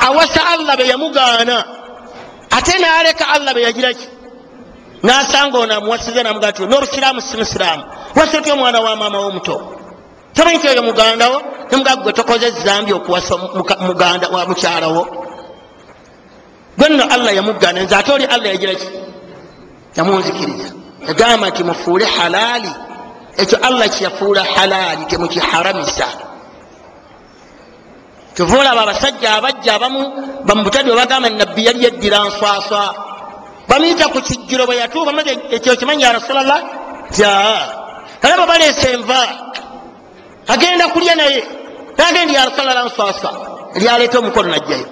[0.06, 1.56] awasa allah be yamugaana
[2.50, 4.08] ate naleka allah be yagiraki
[5.02, 7.84] nasanga ono amuwasiza namugaa ti n'obusiraamu si musiraamu
[8.16, 9.56] wasa otya omwana wa maama womuto
[10.34, 13.36] tomanyi nti oyo mugandawo nemugaa gwe tokoze zambi okuwasa
[13.80, 15.02] muganda wa mukyalawo
[16.78, 18.88] gwe nno allah yamugaana nze ate oli allah yagiraki
[19.96, 20.70] yamunzikiriza.
[21.08, 22.70] Yagamba nti mufuule halaali.
[23.36, 26.06] Ekyo allah kyeyafuula halaali temukiharamisa
[28.34, 30.02] kyova olaba abasajja abajja abamu
[30.44, 32.94] bamubutadde webagamba nabbi yali yeddira nswaswa
[33.70, 36.60] bamuyita ku kijjiro bwe yatuuka maze ekyo kimanyi ya rasulllah
[37.14, 37.30] tya
[38.22, 39.20] alaba baleesa enva
[40.52, 41.40] agenda kulya naye
[41.98, 43.30] nagendi ya rasulllah nswaswa
[43.80, 44.86] lyaleeta omukono najjayo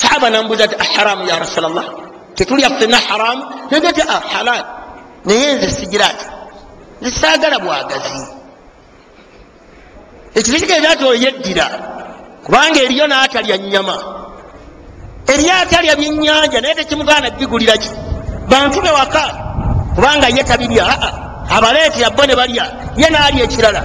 [0.00, 1.86] sahaba nambuuza ti aharamu ya rasulllah
[2.36, 3.42] tetulya ffenna haramu?
[3.70, 4.62] Naga ti ah halal.
[5.24, 6.26] Naye nze sigira ti
[7.00, 8.20] nze saagala bwagazi.
[10.36, 11.66] Ekyo tekitegeeza ti oyeddira.
[12.44, 13.96] Kubanga eriyo n'atalya nyama
[15.32, 17.90] eri atalya byenyanja naye tekimugaana bigulira ki?
[18.50, 19.24] Bantu bewaka
[19.94, 20.84] kubanga ye tabirya.
[20.86, 21.10] Aa
[21.56, 22.64] abaleetera bo ne balya.
[22.96, 23.82] Ye n'alya ekirala.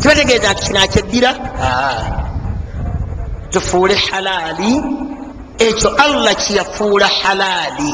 [0.00, 1.30] Kibategeeza nti kinakyeddira
[3.52, 4.72] tufuule halaali.
[5.58, 7.90] Ekyo allah kiyafuula halaali.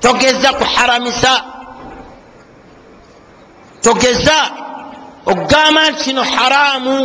[0.00, 1.32] Togeza kuharamisa.
[3.82, 4.38] Togeza.
[5.26, 6.96] Okugamba nti kino haramu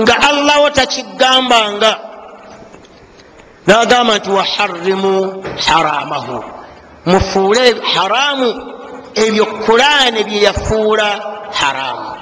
[0.00, 2.11] nga allahwo takigambanga
[3.66, 6.44] nagamba nti waharimu haramahu.
[7.06, 8.48] Mufuule haramu
[9.14, 11.08] ebyo kurani byeyafuula
[11.60, 12.16] haramu.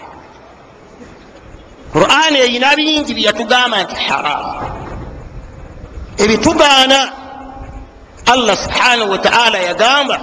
[1.92, 4.80] Qurani erina bingi byeyatugamba nti haramu
[6.24, 7.12] ebitugaana
[8.26, 10.18] allah subhanahu wataala yagamba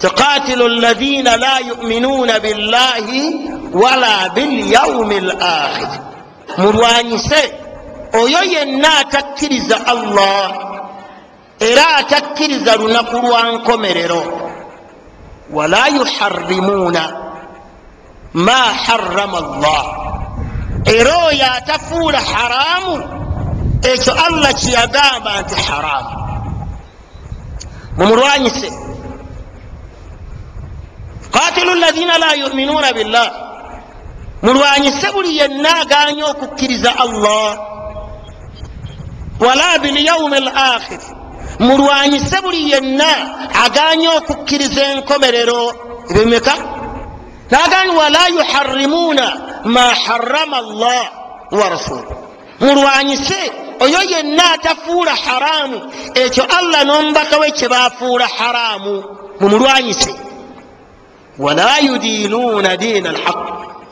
[0.00, 3.22] tuqatilu ladina la yuminuuna billahi
[3.72, 5.88] wala bilyaumi lakhir
[6.58, 7.57] mulwanyise
[8.12, 10.68] oyo yenna atakkiriza allah
[11.60, 14.22] era atakkiriza lunaku lwa nkomerero.
[15.52, 17.12] Wala yuharimuuna
[18.34, 19.86] ma harama llah
[20.84, 22.94] era oyo atafuula haramu
[23.82, 26.10] ekyo allah kyeyagamba nti haramu.
[27.96, 28.72] Mumulwanyise.
[31.32, 33.32] Qatilu ladina la yuminuuna billah.
[34.42, 37.58] Mulwanyise buli yenna aganye okukkiriza allah
[39.40, 41.00] wala bilyaumi lakhir.
[41.58, 43.10] Mulwanyise buli yenna
[43.64, 45.74] aganye okukkiriza enkomerero.
[46.10, 46.54] Ebimeka?
[47.50, 49.26] Nagani wala yuharimuuna
[49.64, 51.06] ma harama llah
[51.50, 52.28] wa rasulu
[52.60, 59.04] mulwanyise oyo yenna atafuula haramu ekyo allah n'omubaka we kye bafuula haramu
[59.40, 60.14] mumulwanyise
[61.38, 63.38] wala yudiinuuna diina alhaq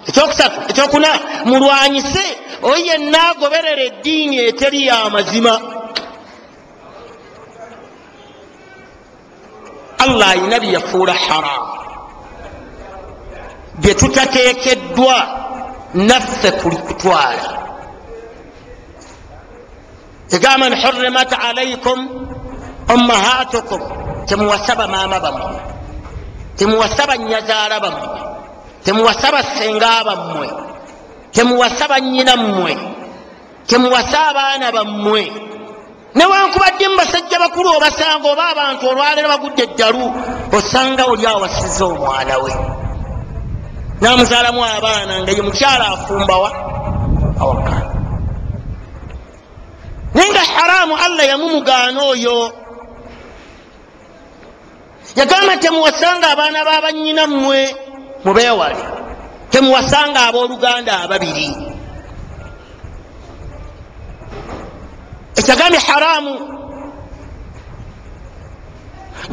[0.08, 1.08] ekyokusatu ekyokuna
[1.44, 2.24] mulwanyise
[2.62, 5.54] oyo yenna agoberera eddiini eteri yamazima
[10.04, 11.72] allah ayina byeyafuula haramu
[13.80, 15.16] bye tutateekeddwa
[15.94, 17.46] naffe kutwala
[20.30, 21.98] egamba ni hurimat alaikum
[22.94, 23.80] ummahatukum.
[24.26, 25.60] Temuwasaba maama bammwe.
[26.56, 28.35] Temuwasaba nyazaala bammwe
[28.86, 30.48] temuwasaba senga bammwe.
[31.32, 32.78] Temuwasaba nyina mmwe.
[33.66, 35.32] Temuwasa abaana bammwe.
[36.14, 40.06] Newankubadde mubasajja bakulu obasanga oba abantu olwaleero bagudde eddalu
[40.56, 42.52] osanga oli awasiza omwana we.
[44.00, 46.50] Namuzaalamu abaana nga ye mukyala afumbawa
[47.40, 47.76] awaka.
[50.14, 52.52] Naye nga haramu allah yamumugaana oyo.
[55.16, 57.85] Yagamba temuwasanga abaana babanyina mmwe
[58.24, 58.76] mubeewale
[59.50, 61.48] temuwasanga abooluganda ababiri.
[65.38, 66.34] Ekyagambye haramu.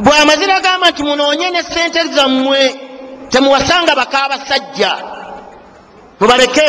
[0.04, 2.60] Bwamazira agamba nti munoonye ne sente zammwe
[3.32, 4.92] temuwasanga bakaabasajja
[6.20, 6.68] mubaleke.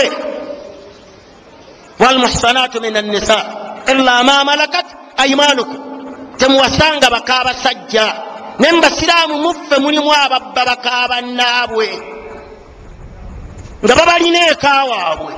[1.99, 3.37] Walmuhsanatu min annisa
[3.91, 4.85] ila ma malakat
[5.17, 5.79] aimanukum
[6.37, 8.05] temuwasanga bakaabasajja
[8.59, 11.87] ne mubasiraamu muffe mulimu ababba bakaabannaabwe
[13.85, 15.33] nga babalina ekawaabwe.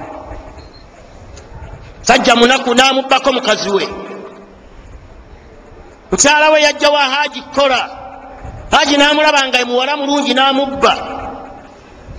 [2.02, 3.88] Sajja munaku namubbako mukazi we.
[6.12, 7.90] Mukyala we yajja wa haji kola.
[8.72, 10.94] Haji namulaba nga muwala mulungi namubba.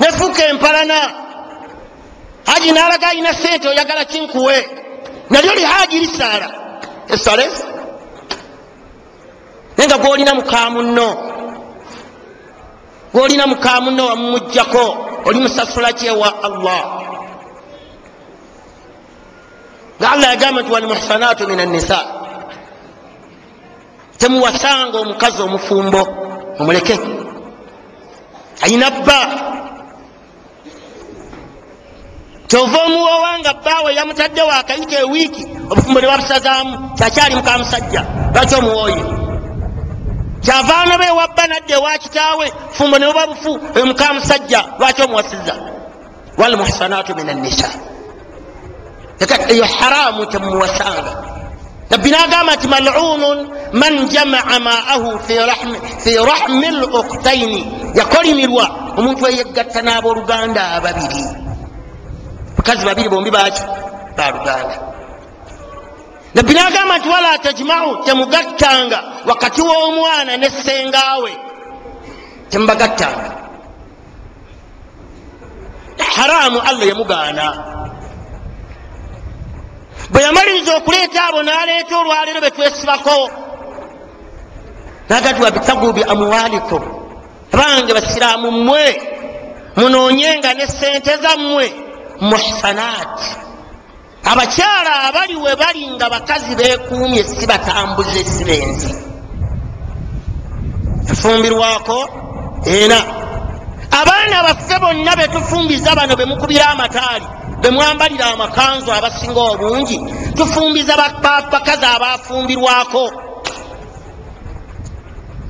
[0.01, 1.01] Nefuuka empalana.
[2.47, 4.69] Haji nalaga alina sente oyagala kinkuwe.
[5.31, 6.51] Nalyo li haji lisaala.
[7.09, 7.49] Esale
[9.79, 11.09] naye nga gwolina mukamuno
[13.13, 16.85] gwolina mukamuno wamumugjako oli musasula kyewa allah?
[20.01, 21.99] Nga allah yagamba nti walmuhsanatu min annisa
[24.19, 26.03] temuwasanga omukazi omufumbo
[26.59, 26.99] omuleke
[28.63, 29.21] ayina bba.
[32.49, 38.03] Kyova omuwowa nga bbaawe yamutaddewo akayita ewiiki obufumbo ne babusazaamu kyakyali mukamusajja
[38.35, 39.28] lwaki omuwooye
[40.45, 45.55] kyavaano be wabba nadde ewa kitaawe fumbo ne buba bufu oyo mukamusajja lwaki omuwasiza
[46.39, 47.69] walmuhsanatu min annisa
[49.49, 51.13] eyo haramu temuwasanga.
[51.91, 55.35] Nabbi nagamba nti malunun man jamaa maahu fi
[56.17, 57.61] rahmi luktaini
[57.95, 58.65] yakolimirwa
[58.99, 61.23] omuntu eyegatta n'abooluganda ababiri.
[62.57, 63.63] Bakazi babiri bombi baki
[64.17, 64.88] baluganda
[66.39, 69.03] nabbi nagamba nti wala tajmau temugattanga.
[69.27, 71.33] Wakati w'omwana ne sengawe
[72.51, 73.31] temubagattanga.
[76.17, 77.47] Haramu allah yamugaana.
[80.11, 83.31] Bwe yamaliriza okuleeta abo n'aleeta olwaleero betwesibako
[85.09, 86.83] nagati wabitagu bi amwalikum.
[87.53, 89.03] Abange basiraamu mmwe
[89.77, 91.67] munoonyenga ne sente zammwe.
[92.21, 93.48] Muhsanaat
[94.31, 98.91] abakyala abali we bali nga bakazi beekuumye si batambuze si benzi
[101.13, 101.99] efumbirwako
[102.67, 103.01] ena.
[104.01, 107.27] Abaana baffe bonna betufumbiza bano bemukubira amataali
[107.63, 109.99] bemwambalira amakanzu abasinga obungi
[110.37, 110.93] tufumbiza
[111.53, 113.05] bakazi abafumbirwako.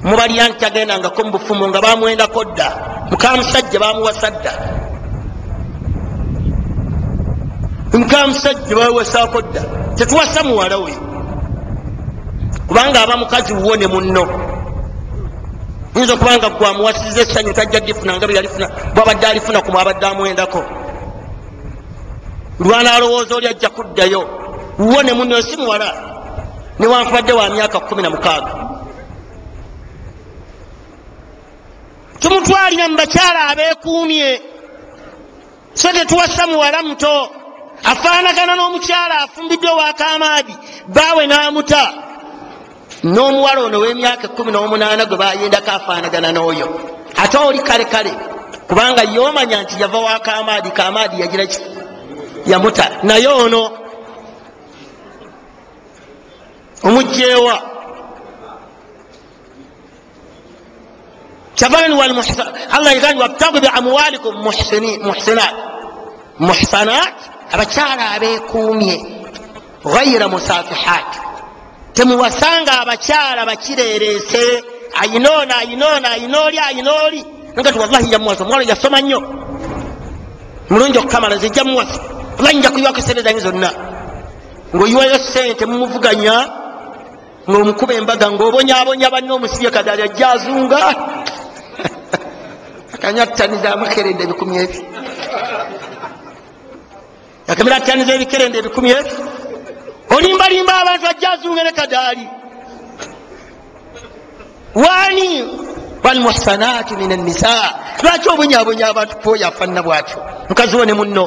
[0.03, 2.69] Mubalya nti agendangako mubufumbo nga bamwendako dda.
[3.11, 4.53] Mukamusajja bamuwasa dda
[7.93, 9.63] mukamusajja bawesaako dda.
[9.97, 10.93] Tetuwasa muwala we.
[12.67, 14.29] Kubanga aba mukazi wuwo ne munno
[15.95, 20.65] yinza okubanga gwamuwasiza essanyu tajja difuna nga beyalifuna bwabadde alifuna ku mwabadde amwendako
[22.61, 24.29] lwana alowooza oli ajja kuddayo.
[24.79, 25.95] Wuwo ne munno si muwala.
[26.79, 28.53] Newankubadde wa myaka kumi na mukaaga.
[32.21, 34.43] Tumutwalira mu bakyala abeekuumye.
[35.75, 37.31] So tetuwasa muwala muto
[37.85, 40.55] afaanagana n'omukyala afumbiddwe wakamaadi
[40.89, 41.83] baawe n'amuta.
[43.05, 46.67] N'omuwala ono w'emyaka ekumi n'omunaana gwe bayendako afaanagana n'oyo.
[47.23, 48.13] Ate oli kale kale
[48.69, 51.61] kubanga yomanya nti yava wakamaadi kamaadi yagira ki?
[52.47, 52.85] Yamuta.
[53.03, 53.63] Naye ono
[56.83, 57.55] omugjeewa
[61.55, 61.95] kyavani
[62.75, 65.55] allah yagandi wabtagu biamwalikum muhsinat.
[66.39, 68.97] Muhsanat abakyala abeekuumye
[69.93, 71.11] ghaira musafihat
[71.95, 74.45] temuwasanga abakyala bakireerese
[75.03, 77.25] ayinoona ayinoona ayinooli ayinooli.
[77.59, 79.21] Ngati wallahi yamuwasa omuwala yasoma nnyo.
[80.71, 82.01] Mulungi okukamala nze jamuwasa
[82.37, 83.71] wallahi nja kuyiwako sente zange zonna.
[84.75, 86.35] Ngaoyiwayo sente mumuvuganya
[87.51, 90.79] ngaomukuba embaga ngaobonyabonya banne omusibye kadali ajazunga
[92.95, 94.79] akanya ttaniza amakerende ebikumi ebi
[97.49, 99.11] yakamira ttaniza ebikerende ebikumi ebi
[100.17, 102.29] olimbalimba abantu ajazunga ne kadaali.
[104.75, 105.29] Wani
[106.05, 110.19] walmuhsanatu min annisa lwaki obonyabonya abantu kwoyo afanana bwatyo?
[110.49, 111.25] Mukazi wo ne muno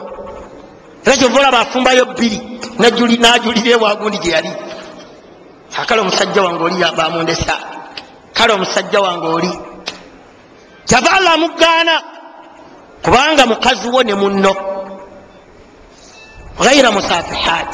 [1.06, 2.40] era kyova olaba afumbayo bbiri
[2.80, 4.52] najulira ewagundi gye yali.
[5.78, 7.56] Akale omusajja wange oli bamundesa
[8.34, 9.52] kale omusajja wange oli.
[10.86, 12.02] Kyava allah amugaana
[13.04, 14.72] kubanga mukazi wo ne muno
[16.64, 17.72] ghaira musafihat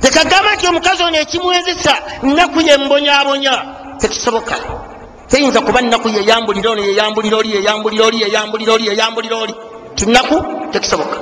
[0.00, 3.54] tekagamba nti omukazi ono ekimwezesa nnaku yembonyabonya
[4.00, 4.56] tekisoboka
[5.30, 9.54] teyinza kuba nnaku yeyambulira ono yeyambulira oli yeyambulira oli yeyambulira oli yeyambulira oli
[9.94, 10.36] tinaku
[10.72, 11.18] tekisoboka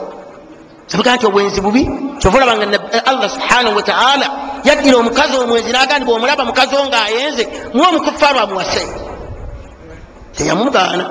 [0.88, 1.82] kibuga nti obwenzi bubi
[2.20, 2.78] kyova olabanga
[3.10, 4.26] allah subhanahu wataala
[4.64, 8.82] yaddira omukazi omwenzi nagandi bwomulaba mukazi o nga ayenze muwe omukufaaru amuwase
[10.36, 11.04] teyamugaana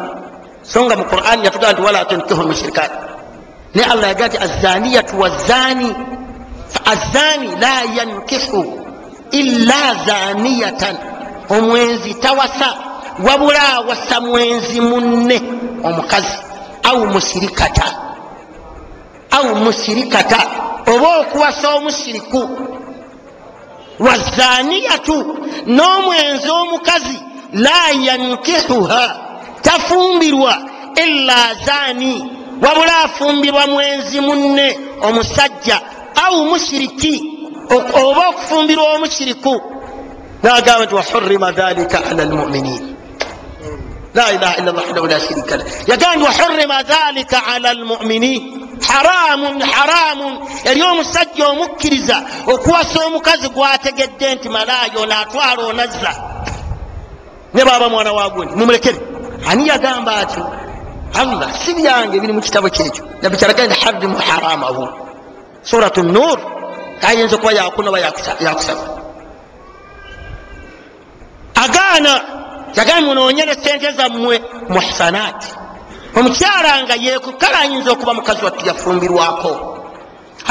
[0.61, 2.91] so nga mu qurani yatugaa nti wala tunkihu lmushirikat
[3.73, 5.95] naye allah yagaa nti azaniyatu wazani
[6.85, 8.79] azani la yankihu
[9.31, 10.95] illa zaniyatan.
[11.49, 12.77] Omwenzi tawasa
[13.23, 15.41] wabula awasa mwenzi munne.
[15.83, 16.37] Omukazi
[16.83, 17.85] au musirikata.
[19.31, 20.37] Au musirikata.
[20.87, 22.49] Oba okuwasa omusiriku.
[23.99, 27.19] Wazaniyatu n'omwenzi omukazi
[27.53, 29.15] la yankihuha.
[29.61, 30.57] Tafumbirwa
[31.05, 32.31] illa zani
[32.63, 35.81] wabula afumbirwa mwenzi munne omusajja
[36.25, 37.15] au mushiriki
[38.03, 39.61] oba okufumbirwa omushiriku
[40.43, 42.95] nagamba nti wahurima dhalika ala lmuminin
[44.13, 49.61] la ilaha illa llah wahdahu la sharika lah yagamba nti wahurima dhalika ala lmuminin haramun
[49.61, 50.33] haramun.
[50.65, 56.13] Eri omusajja omukkiriza okuwasa omukazi gwategedde nti malaayo naatwala onazza.
[57.53, 58.99] Ne baba mwana wagundi mumulekere.
[59.49, 60.62] Ani yagamba atyo
[61.21, 64.83] allah si byange biri mu kitabo kyekyo nabikyalaga nti harimu haramahu
[65.63, 66.39] surat nur
[67.07, 67.99] ayinza okuba yakuna oba
[68.45, 68.83] yakusaba
[71.63, 72.13] agaana
[72.77, 74.35] yagambye munoonyere sente zammwe
[74.69, 75.49] muhsanati
[76.17, 79.53] omukyala nga yekukala ayinza okuba mukazi wattu yafumbirwako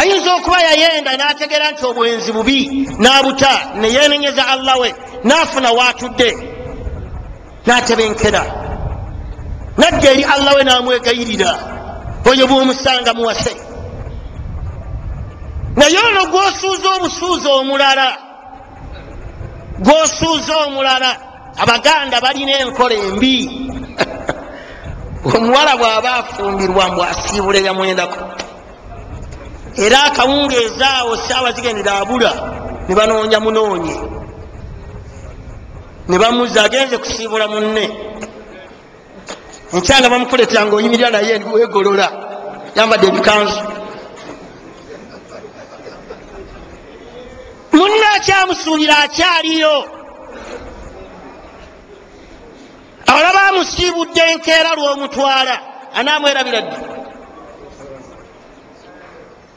[0.00, 2.58] ayinza okuba yayenda nategeera nti obwenzi bubi
[2.98, 4.94] nabuta neyenenyeza allah we
[5.24, 6.30] nafuna watudde
[7.66, 8.61] natebenkera
[9.76, 11.50] nadda eri allah we namwegayirira.
[12.30, 13.54] Oyo bwomusanga muwase.
[15.76, 18.08] Naye ono gwosuuza obusuuza omulala
[19.84, 21.10] gwosuuza omulala
[21.62, 23.36] abaganda balina enkola embi.
[25.34, 28.20] Omuwala bw'aba afumbirwa mbw asiibula eyamwendako
[29.76, 32.32] era akawungeeza awo saawa zigendera abula
[32.88, 33.96] ne banoonya munoonye
[36.08, 37.84] ne bamuza agenze kusiibula munne
[39.72, 42.08] enkyanga bamukuletera nga oyimirira naye wegolola
[42.76, 43.60] yambadde ebikanzu.
[47.72, 49.76] Munne akyamusuulira akyaliyo.
[53.16, 55.54] Olaba amusiibudde enkeera lwomutwala
[55.98, 56.78] anamwerabira ddi?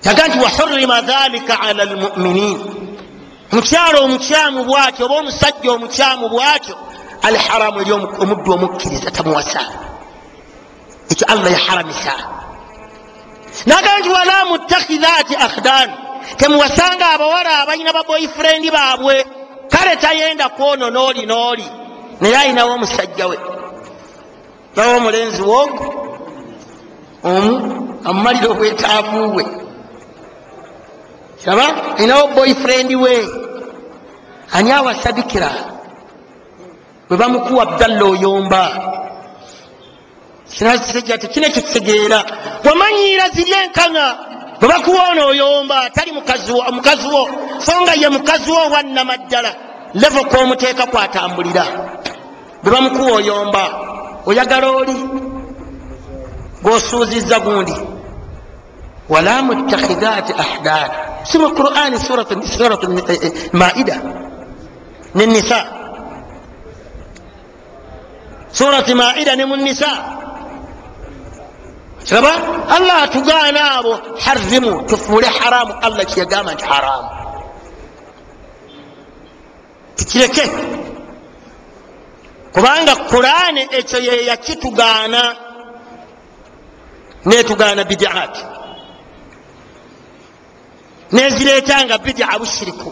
[0.06, 2.60] Yaga nti wahurima dhalika ala lmuminin
[3.52, 6.76] mukyalo omukyamu bwatyo oba omusajja omukyamu bwatyo
[7.28, 9.62] alharamu eri omuddu omukkiriza tamuwasa
[11.16, 12.14] ekyo allah yaharamisa
[13.66, 15.90] nagamba nti wala mutakhidhati akhdan.
[16.38, 19.26] Temuwasanga abawala abalina baboyfrendi baabwe.
[19.70, 21.68] Kale tayenda kwono nooli nooli.
[22.22, 23.38] Naye ayinawo omusajja we.
[24.76, 25.86] Nawo omulenzi woogo
[27.24, 27.54] omu
[28.06, 29.46] amumalira obwetaavu bwe.
[31.40, 31.66] Kiraba
[31.98, 33.28] ayinawo boyfrendi we.
[34.52, 35.52] Ani awasadikira
[37.10, 38.62] bwe bamukuwa abdalla oyomba
[40.54, 42.24] kinasijja tekina kitegeera
[42.66, 44.18] wamanyiira ziri enkanga
[44.60, 47.30] bwe bakuwa ono oyomba tali mukazi wo
[47.60, 49.56] so nga ye mukazi wo owannama ddala
[49.94, 51.66] levo kwomuteeka kwatambulira.
[52.64, 53.64] Bwe bamukuwa oyomba
[54.26, 54.96] oyagala oli?
[56.64, 57.76] Gwosuuziza gundi
[59.10, 60.90] wala mutakhidhati ahdan
[61.24, 62.84] si mu qurani surat
[63.54, 64.02] maida
[65.16, 65.66] nenisa
[68.52, 70.25] surati maida ne mu nisa
[72.06, 72.34] kiraba
[72.76, 73.94] allah atugaana abo
[74.26, 75.74] harimu tufuule haramu.
[75.82, 77.10] Allah kyeyagamba nti haramu.
[79.98, 80.44] Tukireke
[82.54, 85.36] kubanga kurani ekyo yeyakitugaana
[87.26, 88.44] netugaana bidiati
[91.12, 92.90] neziretanga bidia bushiriku.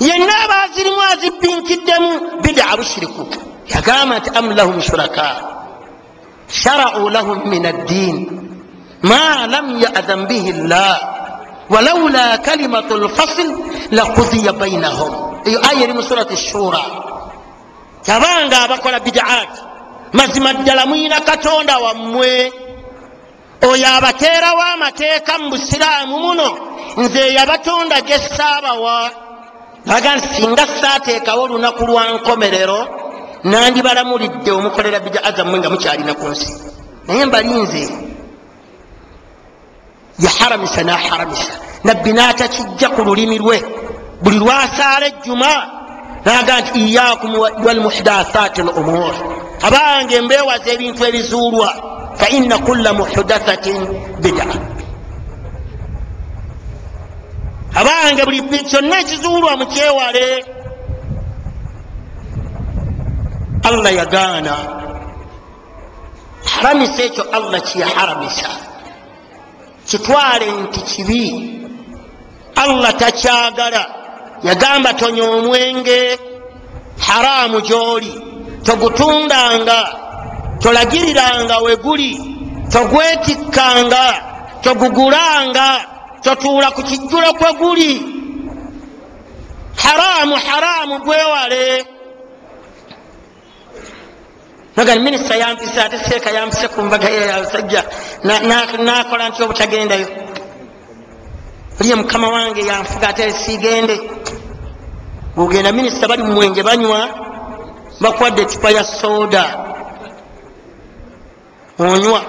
[0.00, 2.10] Yenna abazirimu azibinkiddemu
[2.42, 3.22] bidia bushiriku.
[3.74, 5.26] Yagamba nti am lahum shuraka
[6.48, 8.16] sharau lahum min addin
[9.02, 10.98] ma lam yadhan bihi llah
[11.68, 13.48] walaula kalimatu lfasl
[13.92, 15.12] lakudiya bainahum
[15.46, 16.82] eyo aya eri mu surati shura
[18.08, 19.60] yabanga abakola bidiati
[20.12, 22.52] mazima ddala muyina katonda wammwe.
[23.62, 26.48] Oyo abateerawo amateeka mu busiraamu muno
[26.96, 28.96] nze yabatonda gesaabawa
[29.96, 32.80] aga nti singa saateekawo olunaku lwa nkomerero
[33.50, 36.48] nandibalamulidde omukolera bijaa zammwe nga mukyalina ku nsi
[37.06, 37.82] naye mbalinze
[40.24, 41.52] yaharamisa naharamisa
[41.84, 43.58] nabbi natakijja ku lulimi lwe.
[44.22, 45.50] Buli lwasaala ejjuma
[46.24, 47.32] naga nti iyakum
[47.64, 49.14] walmuhdathaati l umur
[49.66, 51.68] abange mbewaza ebintu ebizuulwa
[52.20, 53.78] faina kula muhdathatin
[54.22, 54.46] bida.
[57.80, 58.40] Abange buli
[58.70, 60.26] kyonna ekizuulwa mukyewale
[63.68, 64.54] allah yagaana
[66.52, 68.50] haramisa ekyo allah kyeyaharamisa
[69.88, 71.24] kitwale nti kibi
[72.62, 73.82] allah takyagala
[74.48, 76.00] yagamba tonya omwenge
[77.06, 78.12] haramu gyoli
[78.66, 79.78] togutundanga
[80.62, 82.12] tolagiriranga weguli
[82.72, 84.04] togwetikkanga
[84.64, 85.68] togugulanga
[86.24, 87.92] totuula ku kijjulo kwe guli
[89.82, 91.86] haramu haramu gwewale
[94.84, 97.84] minisita yampise ate seeka yampise ku mbaga ye yabasajja
[98.78, 100.06] nakola nti obutagendayo
[101.80, 103.96] oliye mukama wange yanfuga ate siigende
[105.36, 107.00] ogenda minisita bali mumwenge banywa
[108.00, 109.44] bakwadde ecupa ya soda
[111.78, 112.22] onywa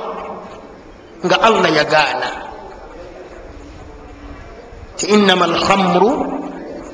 [1.26, 2.30] nga allah yagaana.
[4.98, 6.10] Ti innama alhamru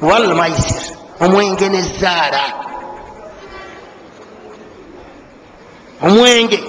[0.02, 0.84] walmaisir
[1.20, 2.44] omwenge nezaala
[6.02, 6.60] omwenge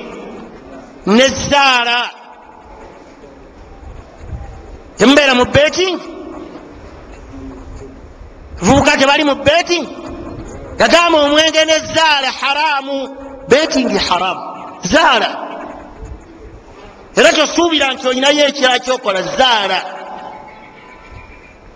[1.07, 2.11] nezaala
[4.99, 5.99] temubeera mu beting
[8.63, 9.87] vubuka tebali mu beting
[10.79, 12.97] yagamba omwenge nezaala haramu
[13.49, 14.43] beting haramu
[14.93, 15.31] zaala
[17.17, 19.79] era tosuubira nti olinayo ekirala kyokola zaala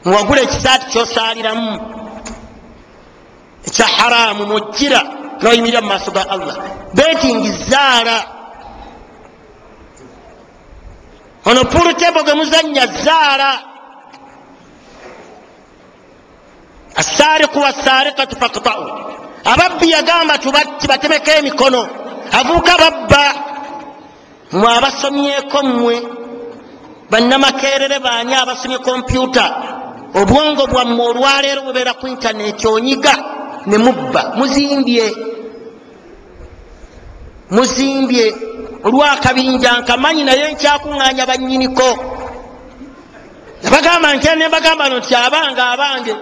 [0.04, 1.72] muwagula ekisaati kyosaaliramu
[3.68, 5.00] ekya haramu mujjira
[5.42, 6.56] noyimirira mu maaso ga allah.
[6.94, 8.16] Betingi zaala
[11.44, 13.50] ono pulutebo ge muzanya zaala
[16.96, 18.84] asaariku wasaarikatu faktau
[19.44, 20.38] ababbi yagamba
[20.80, 21.88] tibatemeko emikono
[22.38, 23.24] avuuka babba.
[24.52, 26.02] Mwe abasomyeko mmwe
[27.10, 29.44] bannamakerere baani abasomye kompyuta.
[30.14, 33.14] Obwongo bwammwe olwaleero bubeera ku intaneti onyiga
[33.66, 34.32] ne mubba.
[34.36, 35.06] Muzimbye.
[37.50, 38.34] Muzimbye.
[38.84, 41.88] Olwakabinja nkamanyi naye nkyakuŋŋanya bannyiniko.
[43.62, 46.14] Nabagamba ntya nembagamba no nti abange abange.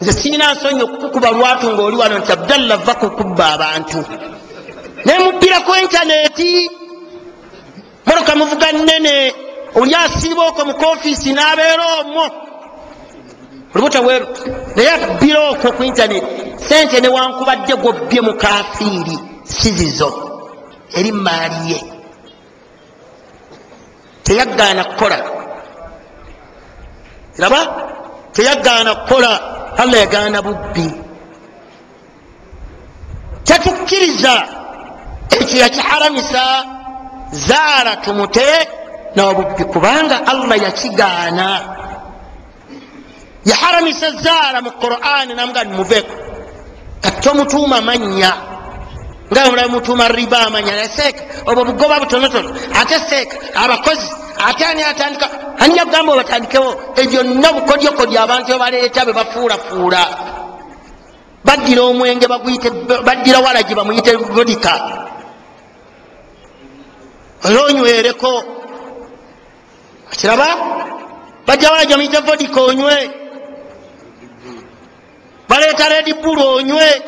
[0.00, 3.98] Nze sirina nsonyi okukukuba lwatu ngaoli wano nti abdallah va kukubba abantu.
[5.04, 6.70] Nemubbira ku intaneti.
[8.06, 9.14] Moroka muvuga nene
[9.78, 12.43] oli asiiba okwo mu kofiisi n'abeera omwo
[13.74, 14.26] olubuta bweru
[14.76, 16.26] naye abbira okwo ku intaneti
[16.68, 19.16] sente newankubadde gwobbye mu kafiiri.
[19.44, 20.08] Sizizo.
[20.98, 21.78] Eri maali ye.
[24.24, 25.18] Teyagaana kukola.
[27.38, 27.60] Raba
[28.32, 29.30] teyagaana kukola.
[29.76, 30.86] Allah yagaana bubbi.
[33.44, 34.34] Tetukkiriza
[35.30, 36.42] ekyo yakiharamisa
[37.32, 38.68] zaala tumute
[39.16, 41.46] nabubbi kubanga allah yakigaana
[43.44, 46.14] yaharamisa zaala mu qur'ani namuga nimuveko.
[47.02, 48.32] Katomutuuma manya.
[49.30, 52.50] Nga mulaba mutuuma riba amanya naye seeka obwo bugoba butonotono.
[52.80, 54.08] Ate seeka abakozi
[54.48, 55.26] ate ani atandika?
[55.58, 60.02] Ani yakugamba obatandikewo ebyo nna bukodyokodyo abantu bebaleeta be bafuulafuula.
[61.44, 62.26] Baddira omwenge
[63.06, 64.72] baddira walagi bamuyite vodika
[67.44, 68.32] oyo onywereko.
[70.10, 70.48] Kiraba?
[71.46, 73.23] Bajja walagi bamuyite vodika onywe
[75.48, 77.02] baleeta redi bulu onywe.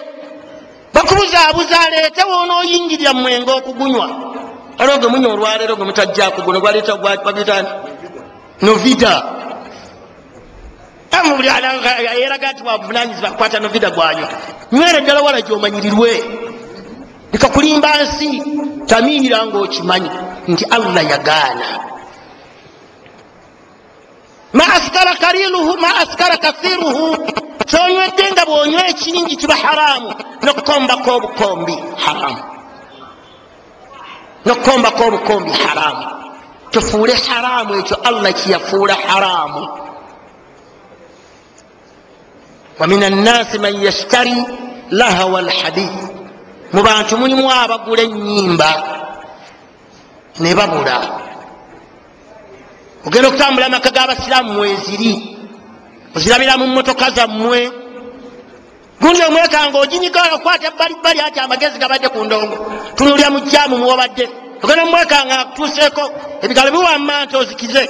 [0.94, 4.06] Bakubuzaabuza aleetewo onooyingirira mumwenge okugunywa?
[4.78, 7.68] Aliwo gwe munya olwaleero gwe mutajjaku guno gwaleeta gwabitani
[8.62, 9.36] novida
[11.36, 11.48] buli
[12.20, 14.28] yeraga nti wabuvunanyizibwa kukwata novida gwanywa.
[14.72, 16.24] Nywera ddala wala gyomanyirirwe.
[17.32, 18.42] Leka kulimba nsi
[18.86, 20.10] tamiira ngaokimanyi
[20.48, 21.66] nti allah yagaana
[24.52, 27.06] ma askara kaliluhu ma askara kathiruhu.
[27.70, 30.14] Kyonywedde nga bwonywa ekingi kiba haramu.
[30.42, 32.42] Nokukombako obukombi haramu.
[34.46, 36.04] Nokukombako obukombi haramu.
[36.70, 39.68] Tufuule haramu ekyo allah kiyafuula haramu.
[42.78, 44.36] Wamin annasi man yashtari
[44.90, 45.98] lahawa alhadith
[46.72, 48.70] mu bantu mulimu abagula enyimba
[50.40, 50.96] ne babula
[53.06, 55.12] ogenda okutambula amaka g'abasiraamu mweziri
[56.16, 57.60] ozirabira mu motoka zammwe.
[59.00, 62.56] Gundi omwekanga oginyiga okwata ebbalibbali ati amagezi gabadde ku ndongo.
[62.96, 64.24] Tunulya mu jamu muwabadde.
[64.62, 66.04] Ogenda omwekanga tuseeko
[66.42, 67.84] ebigalo biwamma nti ozikize.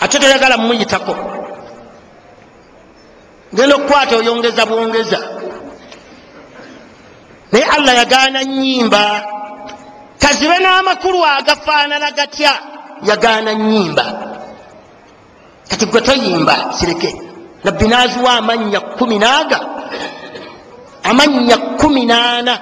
[0.00, 1.14] Ate toyagala mumuyitako.
[3.54, 5.20] Genda okukwata oyongeza bwongeza.
[7.52, 9.02] Naye allah yagaana nyimba
[10.18, 12.52] kazibe n'amakulu agafaanana gatya
[13.02, 14.04] yagaana nyimba
[15.68, 17.22] kati gwe toyimba sireke
[17.64, 19.60] nabbi naziwa amannya kumi naaga
[21.02, 22.60] amannya kumi naana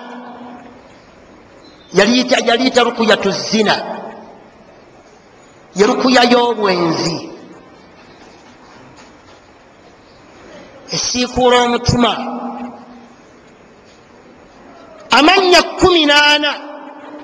[1.93, 3.99] yaliita rukuyatu zina
[5.77, 7.31] ye rukuya y'obwenzi.
[10.93, 12.11] Esiikuula omutima
[15.11, 16.51] amannya kumi naana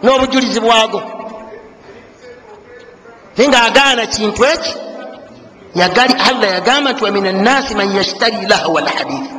[0.02, 1.13] n'obujulizi bwago
[3.36, 4.74] naye ngaagaana kintu ekyo
[5.74, 9.30] yagali allah yagamba nti wamin annasi man yashtari lahwa lhadith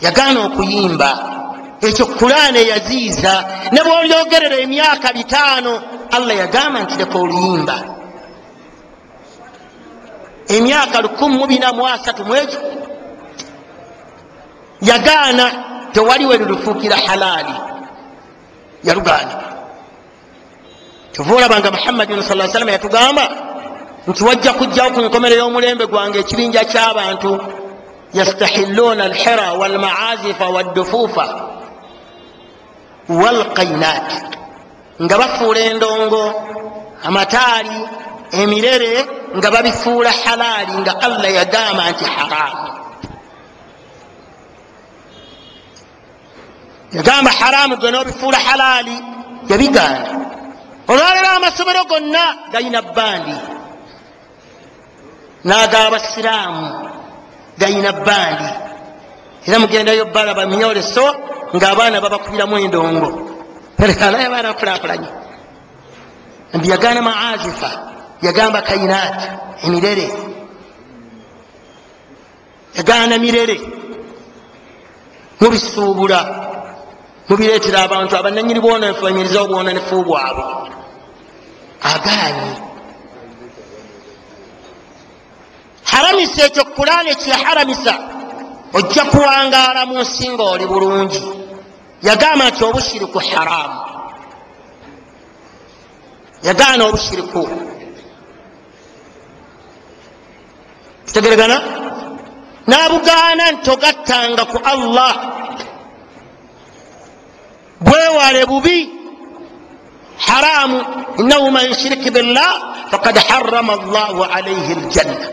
[0.00, 1.10] yagaana okuyimba.
[1.80, 7.76] Ekyo kulaana eyaziiza ne bwolyogerera emyaka bitaano allah yagamba nti leka oluyimba.
[10.48, 12.60] Emyaka 1 mwekyo
[14.82, 15.52] yagaana
[15.92, 17.54] tewaliwe lulufuukira halaali.
[18.84, 19.34] Yalugaana
[21.12, 23.24] kyova olabanga muhammadin sa salama yatugamba
[24.08, 27.30] nti wajja kujjawo ku nkomero y'omulembe gwange ekibinja ky'abantu
[28.18, 31.26] yastahiluuna alhira walmaazifa waddufuufa
[33.08, 34.08] walkainaat
[35.02, 36.22] nga bafuula endongo
[37.04, 37.78] amataali
[38.40, 38.94] emirere
[39.36, 42.66] nga babifuula halaali nga allah yagamba nti haramu
[46.92, 48.96] yagamba haramu gwe n'obifuula halaali
[49.50, 50.08] yabigaana
[50.90, 53.36] olwaleero amasomero gonna galina bandi
[55.46, 56.66] n'agabasiraamu
[57.60, 58.48] galina bandi
[59.46, 61.06] era mugendayo balaba myoleso
[61.56, 63.08] ng'abaana babakubiramu endongo.
[63.80, 65.10] Alaye abaana bakulakulanye
[66.54, 67.70] nti yagaana maazifa
[68.22, 69.28] yagamba kainaati
[69.64, 70.06] emirere.
[72.76, 73.56] Yagaana mirere.
[75.40, 76.20] Mubisuubula
[77.28, 80.44] mubireetera abantu abananyini bwonefu banyirizawo bwonefu bwabwe
[81.94, 82.50] agaanyi
[85.90, 87.94] haramisa ekyo kulaana ekyeharamisa
[88.72, 91.22] ojja kuwangaala mu nsi nga oli bulungi.
[92.02, 93.80] Yagamba nti obushiriku haramu
[96.42, 97.42] yagaana obushiriku.
[101.06, 101.56] Kitegeregana
[102.66, 105.14] nabugaana nti ogattanga ku allah.
[107.80, 108.99] Bwewale bubi
[110.26, 110.78] haramu
[111.20, 112.52] innahu man yushrik billah
[112.90, 115.26] fakad harama llahu alaihi ljanna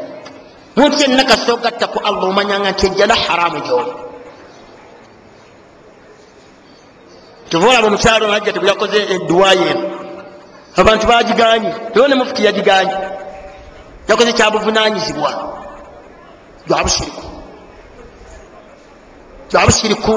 [0.78, 3.94] muntu yenna kasi ogatta ku allah omanyanga nti ejjana haramu gyoli
[7.50, 9.86] tuva olaba omukyalo najja tebuyakoze edduwayo eno
[10.78, 12.96] abantu bagiganye ewo ne mufuti yagiganye
[14.10, 15.32] yakoze kyabuvunanyizibwa
[16.68, 17.24] jwabushiriku
[19.50, 20.16] jwabushiriku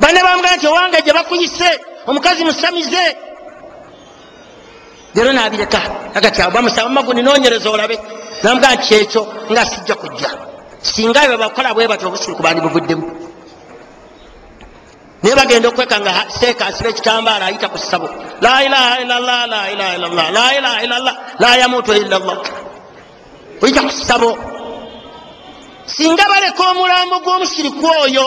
[0.00, 1.70] bane bamugamba nti owange gye bakuyise
[2.08, 3.04] omukazi musamize.
[5.14, 5.80] Leero nabireka
[6.14, 7.96] agati bamusaba magu ninonyereza olabe.
[8.42, 10.30] Namugamba nti kyekyo nga sijja kujja.
[10.80, 13.06] Singa bwe bakola bwe batyo obushiriku bandi buvuddemu.
[15.22, 18.08] Naye bagenda okweka nga seeka asiba ekitambaala ayita ku ssabo.
[18.40, 22.38] La ilaha illallah la ilaha illallah la ilaha illallah la yamutu illallah.
[23.62, 24.30] Oyita ku ssabo.
[25.86, 28.26] Singa baleka omulambo gw'omusiriku oyo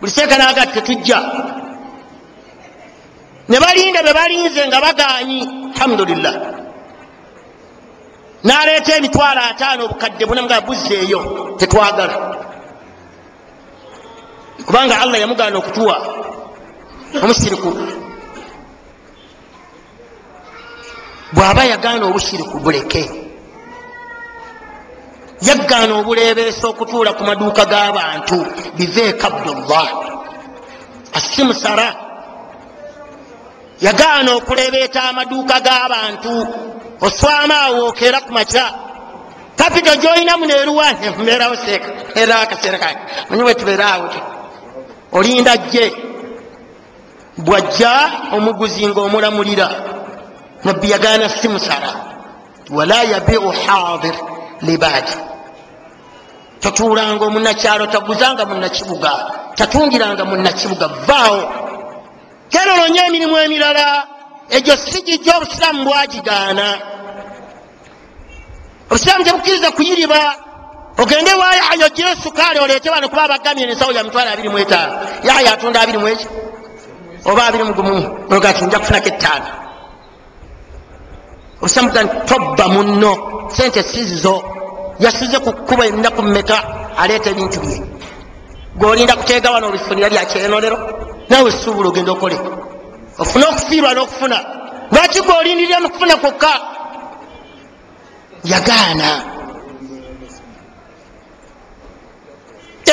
[0.00, 1.18] buli seeka naga tetujja
[3.48, 5.40] ne balinda be balinze nga baganyi.
[5.74, 6.34] Alhamdulillah.
[8.44, 11.20] Naleeta emitwalo ataano obukadde buna nga buzzeeyo
[11.58, 12.16] tetwagala.
[14.66, 15.96] Kubanga allah yamugaana okutuwa
[17.22, 17.70] omusiriku
[21.32, 23.02] bw'aba yagaana obusiriku buleke.
[25.48, 28.38] Yagaana obuleebeesa okutuula ku maduuka g'abantu.
[28.76, 29.88] Biveeko abdullah.
[31.12, 32.03] Asimusara
[33.80, 36.32] yagaana okulebeeta amaduuka g'abantu
[37.00, 38.66] oswama awookera ku makya.
[39.56, 40.86] Kapito gyolina muneeruwa
[41.18, 44.08] mbeerawo seeka erawo akaseera kange manyi wetubeeraawo
[45.12, 45.92] olinda jje
[47.38, 47.92] bwajja
[48.32, 49.68] omuguzi ngaomulamulira
[50.64, 51.90] nabbi yagaana simusala
[52.70, 54.14] wala yabiu hadir
[54.62, 55.16] libaadi
[56.60, 59.12] totuulanga omunakyalo taguzanga munakibuga
[59.54, 61.42] tatungiranga munakibuga vaawo
[62.54, 63.86] kerolonye emirimu emirala.
[64.56, 66.66] Egyo sigijja obusiraamu bwagigaana.
[68.90, 70.20] Obusiraamu tebukkiriza kuyiriba.
[71.02, 74.94] Ogende wa yahya ogire sukaali oleete bano kuba abagamire ensawo ya mitwalo abiri mu etaano.
[75.28, 76.26] Yahya atunda abiri mu eki
[77.24, 77.96] oba abiri mugumu
[78.30, 79.46] ogati nja kufunako ettaano.
[81.60, 83.12] Obusiraamu gani tobba munno.
[83.56, 84.34] Sente sizizo.
[85.00, 86.56] Yasize ku kkuba ennaku mmeka
[87.00, 87.82] aleeta ebintu bye.
[88.78, 90.78] Gwolinda kuteega wano obifunira lyakyenolero
[91.28, 92.36] nawe suubula ogenda okole.
[93.18, 94.38] Ofune okufiirwa n'okufuna.
[94.92, 96.52] Lwaki gwolindirira nokufuna kwokka?
[98.44, 99.10] Yagaana.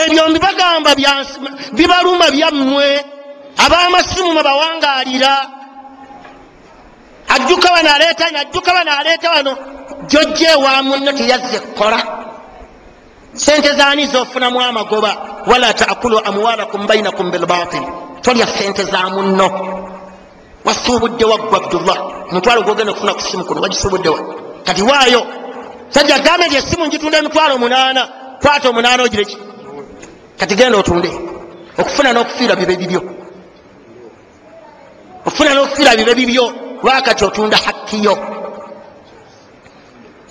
[0.01, 0.95] Ebyo mbibagamba
[1.73, 3.05] bibaluma byammwe
[3.65, 5.33] ab'amasimu mwe bawangaalira
[7.27, 9.57] ajjuka bano aleetani ajjuka bano aleeta bano
[10.07, 11.99] jojja ewa munno teyazze kukola.
[13.33, 15.11] Sente zaani zofunamu amagoba.
[15.47, 17.83] Wala taakulu amwalakum bainakum bilbatil
[18.21, 19.47] tolya sente za munno.
[20.65, 21.97] Wasuubudde waggwa abdullah?
[22.31, 24.19] Omutwalo gwogenda okufuna ku simu kuno wagisuubuddewa
[24.63, 25.21] kati waayo
[25.89, 28.09] sajja gambe nti esimu njitunda emitwalo munaana
[28.41, 29.37] kwata omunaana ogireki
[30.37, 31.11] kati genda otunde
[31.77, 33.01] okufuna n'okufiira bibe bibyo.
[35.25, 36.53] Okufuna n'okufiira bibe bibyo
[36.83, 38.17] lwakati otunda hakkiyo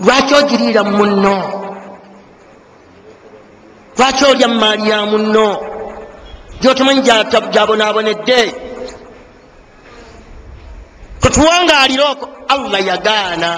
[0.01, 1.34] lwaki ogiriira munno?
[3.99, 5.69] Lwaki olya mumaali ya munno
[6.61, 7.00] gyotomanyi
[7.54, 8.40] gyabonaabonedde
[11.20, 13.50] tetuwangaalire oko allah yagaana.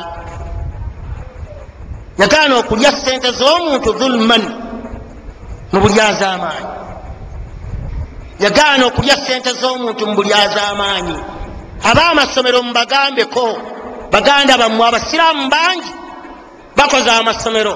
[2.19, 4.45] Yagaana okulya sente z'omuntu dhulman
[5.73, 6.71] mu buli az'amaanyi.
[8.45, 11.17] Yagaana okulya sente z'omuntu mu buli az'amaanyi.
[11.91, 13.45] Ab'amasomero mubagambeko
[14.13, 15.93] baganda bammwe abasiraamu bangi
[16.77, 17.75] bakoze amasomero.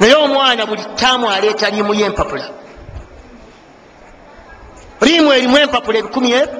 [0.00, 2.61] Naye omwana buli taamu aleeta liimu y'empapula
[5.04, 6.58] liimu erimu empapula ebikumi ebyo.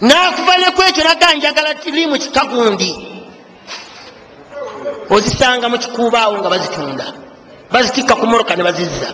[0.00, 2.90] Nakuva neku ekyo naga njagala liimu kikagundi
[5.10, 7.06] ozisanga mu kikuubaawo nga bazitunda.
[7.72, 9.08] Bazitikka ku motoka ne bazizza.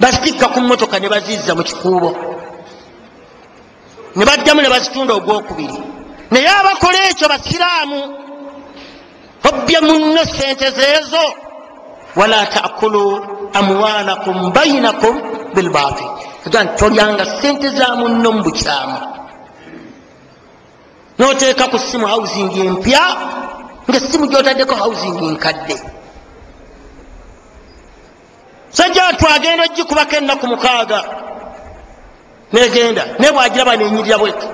[0.00, 2.10] Bazitikka ku motoka ne bazizza mu kikuubo.
[4.16, 5.78] Ne baddamu ne bazitunda ogwokubiri.
[6.30, 8.00] Naye abakola ekyo basiraamu.
[9.48, 11.24] Obbye munno sente zeezo.
[12.16, 13.02] Wala taakulu
[13.54, 16.10] amwalakum bainakum bilbatil
[16.46, 18.98] aga nti tolyanga sente za munno mu bukyamu
[21.18, 23.04] noteeka ku simu housing empya
[23.88, 25.76] nga esimu gyotaddeko housing nkadde
[28.76, 31.00] sajja twagenda ogikubako ennaku mukaaga.
[32.52, 34.46] Negenda naye bwagiraba nenyirira bwetu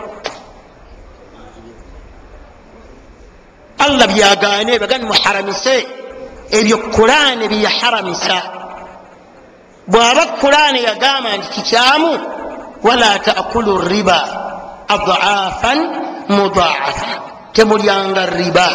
[3.79, 5.75] allah byagaane bagani muharamise
[6.59, 8.37] ebyo kulaani byeyaharamisa
[9.89, 12.11] bwaba kulaani yagamba nti kikyamu
[12.83, 14.19] wala taakulu riba
[14.89, 15.79] adaafan
[16.29, 17.11] mudaafa
[17.53, 18.69] temulyanga riba.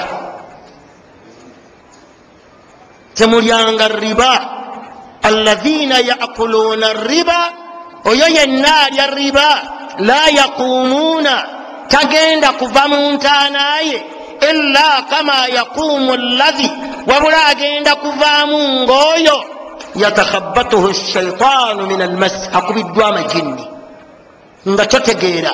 [3.16, 4.32] Temulyanga riba.
[5.24, 7.40] Alaina yakuluuna riba
[8.06, 9.50] oyo yenna alya riba
[10.00, 11.34] la yaqumuuna
[11.88, 13.98] tagenda kuva mu ntaanaye
[14.50, 16.68] ila kama yaquumu llahi
[17.08, 19.38] wabula agenda kuvaamu ngaoyo
[19.96, 23.66] yatakhabatuhu shaitaanu min almas akubiddwa amajinni
[24.70, 25.52] nga totegeera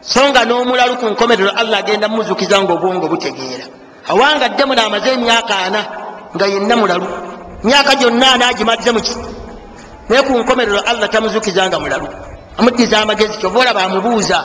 [0.00, 3.64] so nga n'omulalu ku nkomerero allah agenda mumuzukiza nga obwongo butegeera
[4.10, 5.80] awanga ddemu naamaze emyaka ana
[6.34, 7.06] nga yenna mulalu
[7.64, 9.14] myaka gyonna anagimadde muki
[10.08, 12.08] naye ku nkomerero allah tamuzukiza nga mulalu
[12.58, 14.38] amuddiza amagezi kyova olaba amubuuza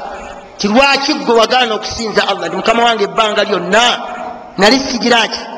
[0.57, 3.83] ti lwaki gwe wagaana okusinza allah ti mukama wange ebbanga lyonna
[4.57, 5.54] nali sigiraki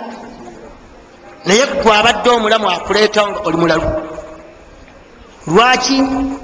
[1.45, 3.89] naye gwe abadde omulamu akuleeta nga oli mulalu.
[5.47, 5.97] Lwaki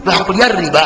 [0.05, 0.85] lwakulya riba?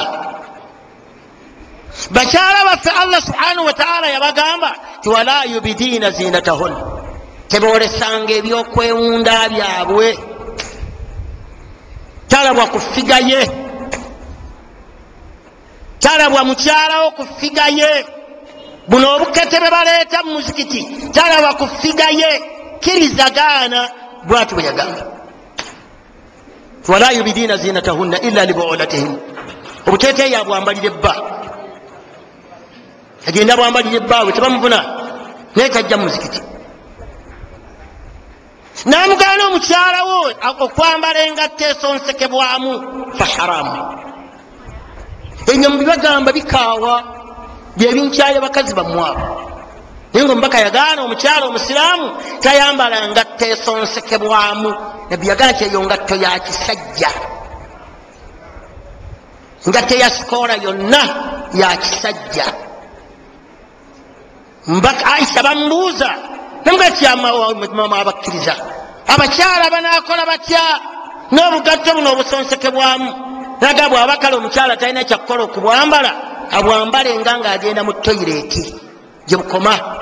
[2.11, 6.73] Bakyala baffe allah subhanahu wataala yabagamba ti wala yubidiina zinatahun.
[7.47, 10.19] Tebolesanga ebyokwewunda byabwe.
[12.27, 13.51] Talabwa kufigaye
[15.99, 18.05] talabwa mukyalawo ku figa ye.
[18.87, 21.09] Buno obukete bwe baleeta mu muzikiti.
[21.11, 23.89] Talabwa ku figa ye kirizagaana
[24.27, 25.03] bwati bwe yagamba.
[26.87, 29.17] Wala yubidiina zinatahunna illa libuulatihim.
[29.87, 31.13] Obuteteeyo abwambalire bba
[33.27, 34.79] agenda bwambalire bbaawe tebamuvuna
[35.55, 36.41] naye tajja mu muzikiti.
[38.85, 40.17] Namugaana omukyalawo
[40.63, 42.71] okwambala engatta esonsekebwamu
[43.17, 43.75] fa haramu.
[45.51, 47.03] Ebyo mubibagamba bikaawa
[47.77, 49.25] byebinkyayo bakazi bamwabo
[50.13, 52.07] naye nga omubaka yagaana omukyala omusiraamu
[52.41, 54.69] tayambala ngatta esonsekebwamu
[55.09, 57.11] nabbi yagana nti eyo ngatto ya kisajja.
[59.67, 61.01] Ngatta eya sikoola yonna
[61.53, 62.47] ya kisajja.
[65.13, 66.09] Aisha bamubuuza
[66.65, 68.55] namugatyamama abakkiriza
[69.07, 70.63] abakyala banakola batya?
[71.31, 73.11] N'obugatto buno obusonsekebwamu.
[73.61, 76.11] Naga bwabakale omukyala talina kyakukola okubwambala
[76.51, 78.63] abwambale nga ngaagenda mu toyireti
[79.27, 79.96] gyebukoma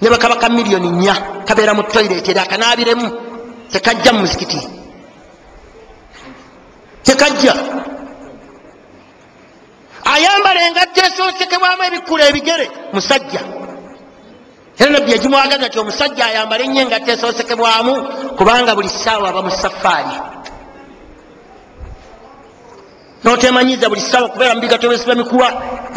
[0.00, 1.14] ne bakabaka miliyoni nya
[1.46, 3.06] kabeera mu toyireti eri akanaabiremu
[3.72, 4.60] tekajja mu muzikiti
[7.06, 7.54] tekajja.
[10.04, 13.40] Ayambala engatto esonsekebwamu ebikula ebigere musajja.
[14.78, 17.94] Era nabbi yagimwagaza nti omusajja ayambale ennyo engatto esonsekebwamu
[18.38, 20.16] kubanga buli ssaawa aba musafaari
[23.24, 25.48] notemanyiza buli ssaawa kubeera mu bigato besiba mikuwa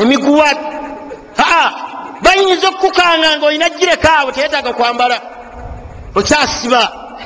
[0.01, 0.49] emiguwa
[1.37, 1.88] aa
[2.23, 5.17] bayinza okukukanga nga olina girekaawo teyetaaga kwambala.
[6.15, 6.81] Okyasiba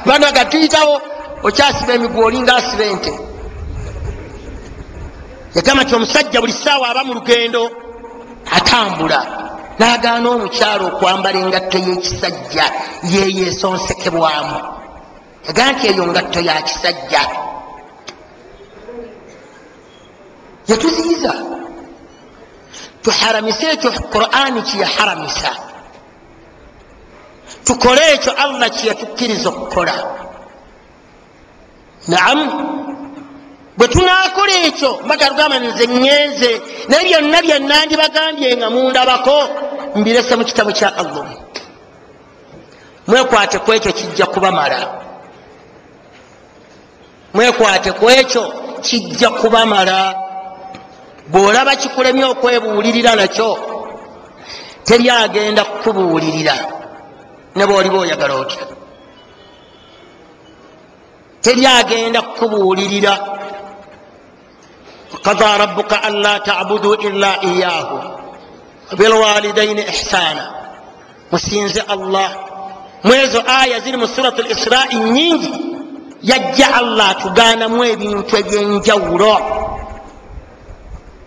[0.05, 1.01] bana gatuyitawo
[1.43, 3.13] okyasiba emiguwa olinga asiba ente.
[5.55, 7.61] Yagamba nti omusajja buli ssaawa aba mu lugendo
[8.57, 9.19] atambula
[9.79, 12.65] nagaana omukyalo okwambala engatto y'ekisajja
[13.13, 14.59] yeyo esonsekebwamu
[15.47, 17.21] yagamba nti eyo ngatto ya kisajja.
[20.67, 21.33] Yatuziyiza
[23.03, 25.51] tuharamise ekyo qurani kyeyaharamisa
[27.65, 29.95] tukole ekyo allah kyeyatukkiriza okukola.
[32.07, 32.45] Naamu
[33.77, 36.51] bwe tunakola ekyo mbagalugamba nze ŋŋenze
[36.89, 39.37] naye byonna byennandibagambye nga mundabako
[39.95, 41.25] mbirese mu kitabu kya allah.
[43.07, 44.79] Mwekwate ku ekyo kijja kubamala.
[47.33, 48.43] Mwekwate ku ekyo
[48.81, 49.97] kijja kubamala
[51.33, 53.49] bw'olaba kikulemye okwebuulirira nakyo
[54.85, 56.55] teri agenda kukubuulirira
[57.55, 58.63] ne bw'oliba oyagala otya?
[61.41, 63.13] Teri agenda kukubuulirira
[65.25, 67.97] qada rabuka an la tabudu illa iyahu
[68.97, 70.43] bilwalidaini ihsana
[71.31, 72.29] musinze allah.
[73.03, 75.51] Mwezo aya ziri mu surat lisrai nyingi
[76.21, 79.62] yajja allah atugaanamu ebintu ebyenjawulo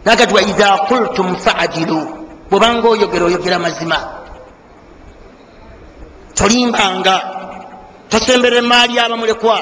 [0.06, 2.00] nagati waidha qultum faadilu
[2.50, 3.98] bwebanga oyogera oyogera mazima.
[6.34, 7.16] Tolimbanga.
[8.10, 9.58] Tosemberera emaali abamulekwa.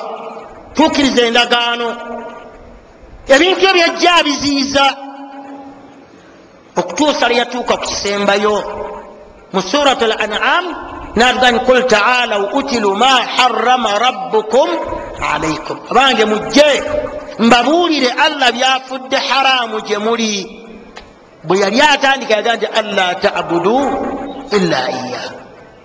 [0.74, 1.88] Tuukiriza endagaano.
[3.34, 4.84] Ebintu ebyajja biziiza
[6.76, 8.56] okutuusa lyatuuka ku kisembayo
[9.54, 10.64] mu surat al anam
[11.14, 14.68] natugani kul taalau utilu ma harama rabbukum
[15.22, 16.70] alaikum abange mujje
[17.38, 20.60] mbabuulire allah byafudde haramu gye muli.
[21.44, 23.78] Bwe yali atandika yagaa nti allah tabudu
[24.56, 25.22] illa iya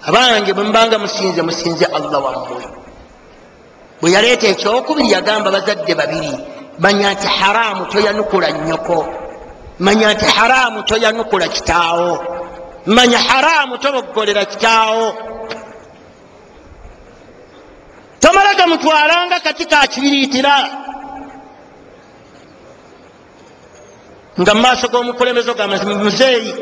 [0.08, 2.64] abange bwe mubanga musinze musinze allah wammwe.
[4.02, 6.34] Bwe yaleeta ekyokubiri yagamba bazadde babiri
[6.80, 9.00] manya nti haramu toyanukula nyoko
[9.80, 12.12] manya nti haramu toyanukula kitaawo.
[12.86, 15.08] Manya haramu toboggolera kitaawo.
[18.20, 20.56] Tomala gamutwalanga kati kakibiriitira
[24.40, 26.54] nga mumaaso g'omukulembeze ogamba muzeeyi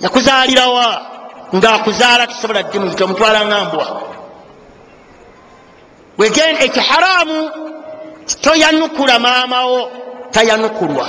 [0.00, 0.86] yakuzaalirawa
[1.56, 3.86] ngaakuzaala tusobola ddi muyita omutwala ngambwa
[6.18, 7.38] wegenda ekyo haramu
[8.42, 9.90] toyanukula maamawo
[10.30, 11.08] tayanukulwa.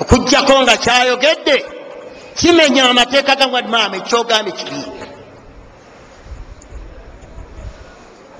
[0.00, 1.64] Okugjako nga kyayogedde
[2.34, 4.82] kimenya amateeka gamwadi maama ekyogambe kiri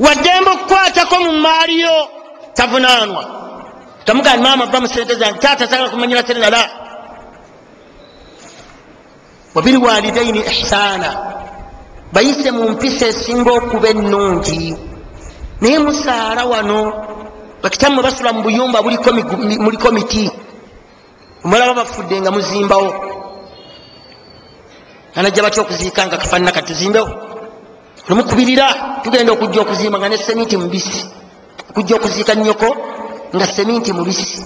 [0.01, 2.09] waddembe okukwatako mu maaliyo
[2.55, 3.25] tavunaanwa
[4.05, 6.63] tamugani maama va musente zange taata sagala kumanyira sente nala
[9.55, 11.11] wabiriwalidaini ihsaana
[12.13, 14.77] bayise mu mpisa esinga okuba ennungi
[15.61, 16.79] naye musaara wano
[17.63, 18.83] bakitammwe basula mu buyumba
[19.65, 20.31] muliko miti
[21.45, 22.91] omulaba bafudde nga muzimbawo.
[25.17, 27.11] Anajja batya okuziika nga kafanana katuzimbewo
[28.07, 28.67] olumukubirira
[29.03, 31.05] tugenda okujja okuzimba nga ne seminti mubisi
[31.71, 32.69] okujja okuziika nyoko
[33.35, 34.43] nga seminti mubisi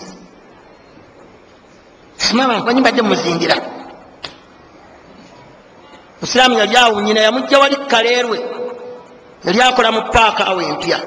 [2.34, 3.56] manyi badde muzingira
[6.20, 8.40] musiraamu yali awo nyina yamujja wali kaleerwe.
[9.44, 10.98] Yali akola mu paaka awo empya.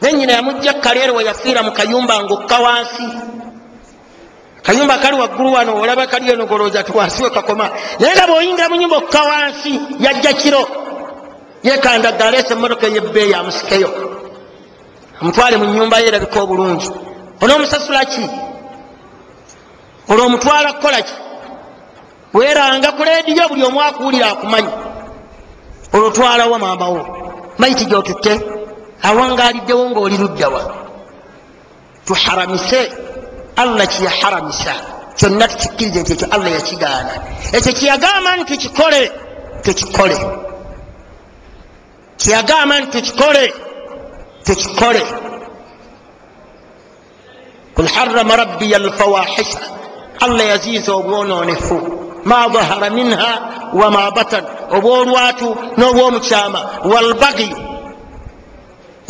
[0.00, 3.08] Naye nyina yamujja kaleerwe yafiira mu kayumba ngaokka wansi.
[4.62, 8.76] Kayumba kali waggulu wano olaba kali eno golooza ti wansi wekakoma naye nga bwoyingira mu
[8.76, 10.62] nyumba okka wansi yajja kiro.
[11.62, 14.15] Yekandaga aleesa emmotoka eyebbeeyi amusikeyo
[15.20, 16.88] amutwale mu nyumba ye erabika obulungi.
[17.42, 18.24] Onoomusasula ki?
[20.10, 21.14] Olwo omutwala kukola ki?
[22.34, 24.72] Weeranga ku leediyo buli omu akuwulira akumanyi.
[25.94, 27.00] Olwo twalawo maamawo
[27.58, 28.32] mayiti gyotutte
[29.02, 30.62] awangaliddewo ngaoli luddawa
[32.06, 32.80] tuharamise
[33.56, 34.72] allah kyeyaharamisa
[35.18, 37.12] kyonna tukikkirize nti ekyo allah yakigaana.
[37.56, 39.00] Ekyo kyeyagamba nti tukikole
[39.64, 40.16] tukikole.
[42.20, 43.44] Kyeyagamba nti tukikole
[44.46, 45.02] tukikole
[47.74, 49.60] kul harama rabbiya alfawahisha
[50.20, 51.76] allah yaziiza obwononefu
[52.24, 53.32] ma dhahara minha
[53.74, 54.44] wama batan
[54.76, 56.60] obwolwatu n'obwomukyama
[56.92, 57.50] walbagi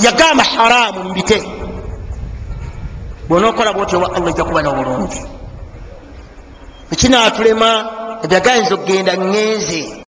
[0.04, 1.38] yagamba haramu mbite
[3.28, 5.20] bwonaokola bwoti owa allah ojja kuba nobulungi
[6.92, 7.70] ekinatulema
[8.24, 10.05] ebyagayinza okugenda ngenze